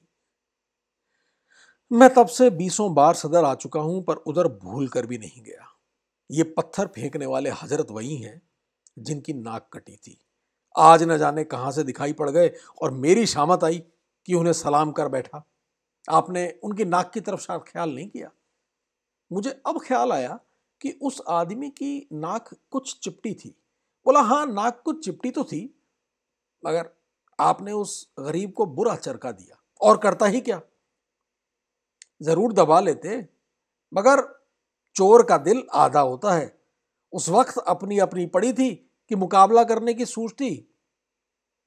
मैं 1.91 2.13
तब 2.13 2.27
से 2.27 2.49
बीसों 2.49 2.93
बार 2.93 3.13
सदर 3.13 3.43
आ 3.43 3.53
चुका 3.55 3.79
हूँ, 3.79 4.03
पर 4.03 4.15
उधर 4.15 4.47
भूल 4.47 4.87
कर 4.87 5.05
भी 5.05 5.17
नहीं 5.17 5.43
गया। 5.43 5.67
ये 6.29 6.43
पत्थर 6.43 6.87
फेंकने 6.87 7.25
वाले 7.25 7.49
हज़रत 7.49 7.87
वही 7.91 8.15
हैं, 8.17 8.41
जिनकी 8.99 9.33
नाक 9.33 9.69
कटी 9.73 9.95
थी। 9.95 10.17
आज 10.75 11.03
न 11.03 11.17
जाने 11.17 11.43
कहाँ 11.43 11.71
से 11.71 11.83
दिखाई 11.83 12.13
पड़ 12.13 12.29
गए, 12.29 12.51
और 12.81 12.91
मेरी 12.91 13.25
शामत 13.25 13.63
आई 13.63 13.83
कि 14.27 14.33
उन्हें 14.33 14.53
सलाम 14.53 14.91
कर 14.91 15.07
बैठा। 15.07 15.45
आपने 16.07 16.49
उनकी 16.63 16.85
नाक 16.85 17.11
की 17.13 17.21
तरफ़ 17.21 17.41
शायद 17.41 17.61
ख्याल 17.61 17.93
नहीं 17.95 18.07
किया। 18.09 18.31
मुझे 19.31 19.61
अब 19.67 19.79
ख्याल 19.83 20.11
आया 20.11 20.39
कि 20.81 20.91
उस 21.01 21.21
आदमी 21.29 21.69
की 21.69 22.07
नाक 22.13 22.49
कुछ 22.71 22.97
चिपटी 22.99 23.33
थी। 23.33 23.49
बोला 24.05 24.21
हाँ 24.21 24.45
नाक 24.45 24.81
कुछ 24.85 25.05
चिपटी 25.05 25.31
तो 25.31 25.43
थी 25.43 25.61
मगर 26.65 26.89
आपने 27.39 27.71
उस 27.73 28.07
गरीब 28.19 28.51
को 28.51 28.65
बुरा 28.67 28.95
चरका 28.97 29.31
दिया। 29.31 29.57
और 29.81 29.97
करता 29.97 30.25
ही 30.25 30.41
क्या? 30.41 30.61
ज़रूर 32.21 32.53
दबा 32.53 32.79
लेते, 32.79 33.17
मगर 33.91 34.21
चोर 34.95 35.23
का 35.23 35.37
दिल 35.39 35.63
आधा 35.75 35.99
होता 36.01 36.33
है। 36.33 36.53
उस 37.13 37.29
वक्त 37.29 37.57
अपनी 37.59 37.99
अपनी 37.99 38.25
पड़ी 38.27 38.53
थी 38.53 38.73
कि 39.11 39.15
मुकाबला 39.15 39.63
करने 39.63 39.93
की 39.93 40.05
सूझ 40.05 40.31
थी 40.31 40.55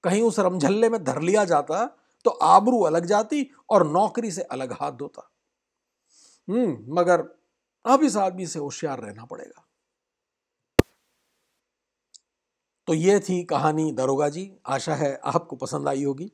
कहीं 0.05 0.23
उस 0.23 0.39
रमझल्ले 0.39 0.89
में 0.89 1.03
धर 1.05 1.21
लिया 1.23 1.45
जाता 1.45 1.85
तो 2.25 2.31
आबरू 2.31 2.81
अलग 2.83 3.05
जाती 3.07 3.51
और 3.71 3.87
नौकरी 3.87 4.31
से 4.31 4.43
अलग 4.43 4.73
हाथ 4.73 4.93
धोता। 4.93 5.31
हम्म 6.49 6.99
मगर 6.99 7.23
अब 7.85 8.03
इस 8.03 8.17
आदमी 8.17 8.47
से 8.47 8.59
होशियार 8.59 9.01
रहना 9.01 9.25
पड़ेगा। 9.25 9.65
तो 12.89 12.95
ये 12.95 13.19
थी 13.21 13.43
कहानी 13.45 13.93
दरोगा 13.93 14.29
जी। 14.29 14.51
आशा 14.67 14.95
है 14.95 15.21
आपको 15.25 15.57
पसंद 15.57 15.89
आई 15.89 16.05
होगी। 16.05 16.31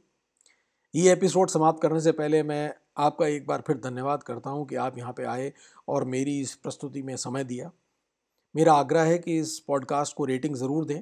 ये 0.94 1.12
एपिसोड 1.12 1.50
समाप्त 1.50 1.82
करने 1.82 2.00
से 2.00 2.12
पहले 2.12 2.42
मैं 2.42 2.74
आपका 2.96 3.26
एक 3.26 3.46
बार 3.46 3.62
फिर 3.66 3.76
धन्यवाद 3.76 4.22
करता 4.22 4.50
हूँ 4.50 4.66
कि 4.66 4.76
आप 4.76 4.98
यहाँ 4.98 5.12
पे 5.12 5.24
आए 5.24 5.52
और 5.88 6.04
मेरी 6.04 6.40
इस 6.40 6.54
प्रस्तुति 6.54 7.02
में 7.02 7.16
समय 7.16 7.44
दिया। 7.44 7.70
मेरा 8.56 8.74
आग्रह 8.74 9.02
है 9.02 9.18
कि 9.18 9.38
इस 9.38 9.58
पॉडकास्ट 9.58 10.16
को 10.16 10.24
रेटिंग 10.24 10.56
ज़रूर 10.56 10.84
दें 10.84 11.00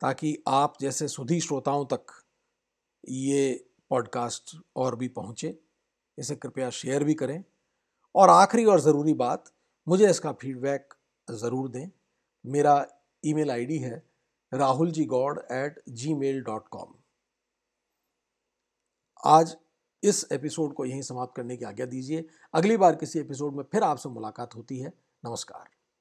ताकि 0.00 0.36
आप 0.48 0.74
जैसे 0.80 1.08
सुधी 1.08 1.40
श्रोताओं 1.40 1.84
तक 1.84 2.06
ये 3.08 3.68
पॉडकास्ट 3.90 4.56
और 4.76 4.96
भी 4.96 5.08
पहुँचे। 5.08 5.58
इसे 6.18 6.36
कृपया 6.36 6.70
शेयर 6.70 7.04
भी 7.04 7.14
करें। 7.14 7.42
और 8.14 8.30
आखिरी 8.30 8.64
और 8.64 8.80
ज़रूरी 8.80 9.14
बात, 9.14 9.52
मुझे 9.88 10.10
इसका 10.10 10.32
फीडबैक 10.32 10.94
ज़रूर 11.28 11.68
दें। 11.68 11.88
मेरा 12.44 12.84
ईमेल 13.24 13.50
आईडी 13.50 13.78
है 13.78 14.05
Rahul 14.54 14.90
G 14.90 15.04
Gaur 15.04 15.38
at 15.52 15.82
Gmail 16.14 16.42
dot 16.42 16.68
com 16.68 16.94
आज 19.24 19.56
इस 20.02 20.26
एपिसोड 20.32 20.74
को 20.74 20.84
यहीं 20.84 21.02
समाप्त 21.02 21.36
करने 21.36 21.56
की 21.56 21.64
आज्ञा 21.64 21.86
दीजिए। 21.86 22.28
अगली 22.54 22.76
बार 22.76 22.96
किसी 22.96 23.18
एपिसोड 23.18 23.54
में 23.54 23.64
फिर 23.64 23.82
आपसे 23.82 24.08
मुलाकात 24.08 24.54
होती 24.54 24.78
है। 24.78 24.92
नमस्कार। 25.24 25.75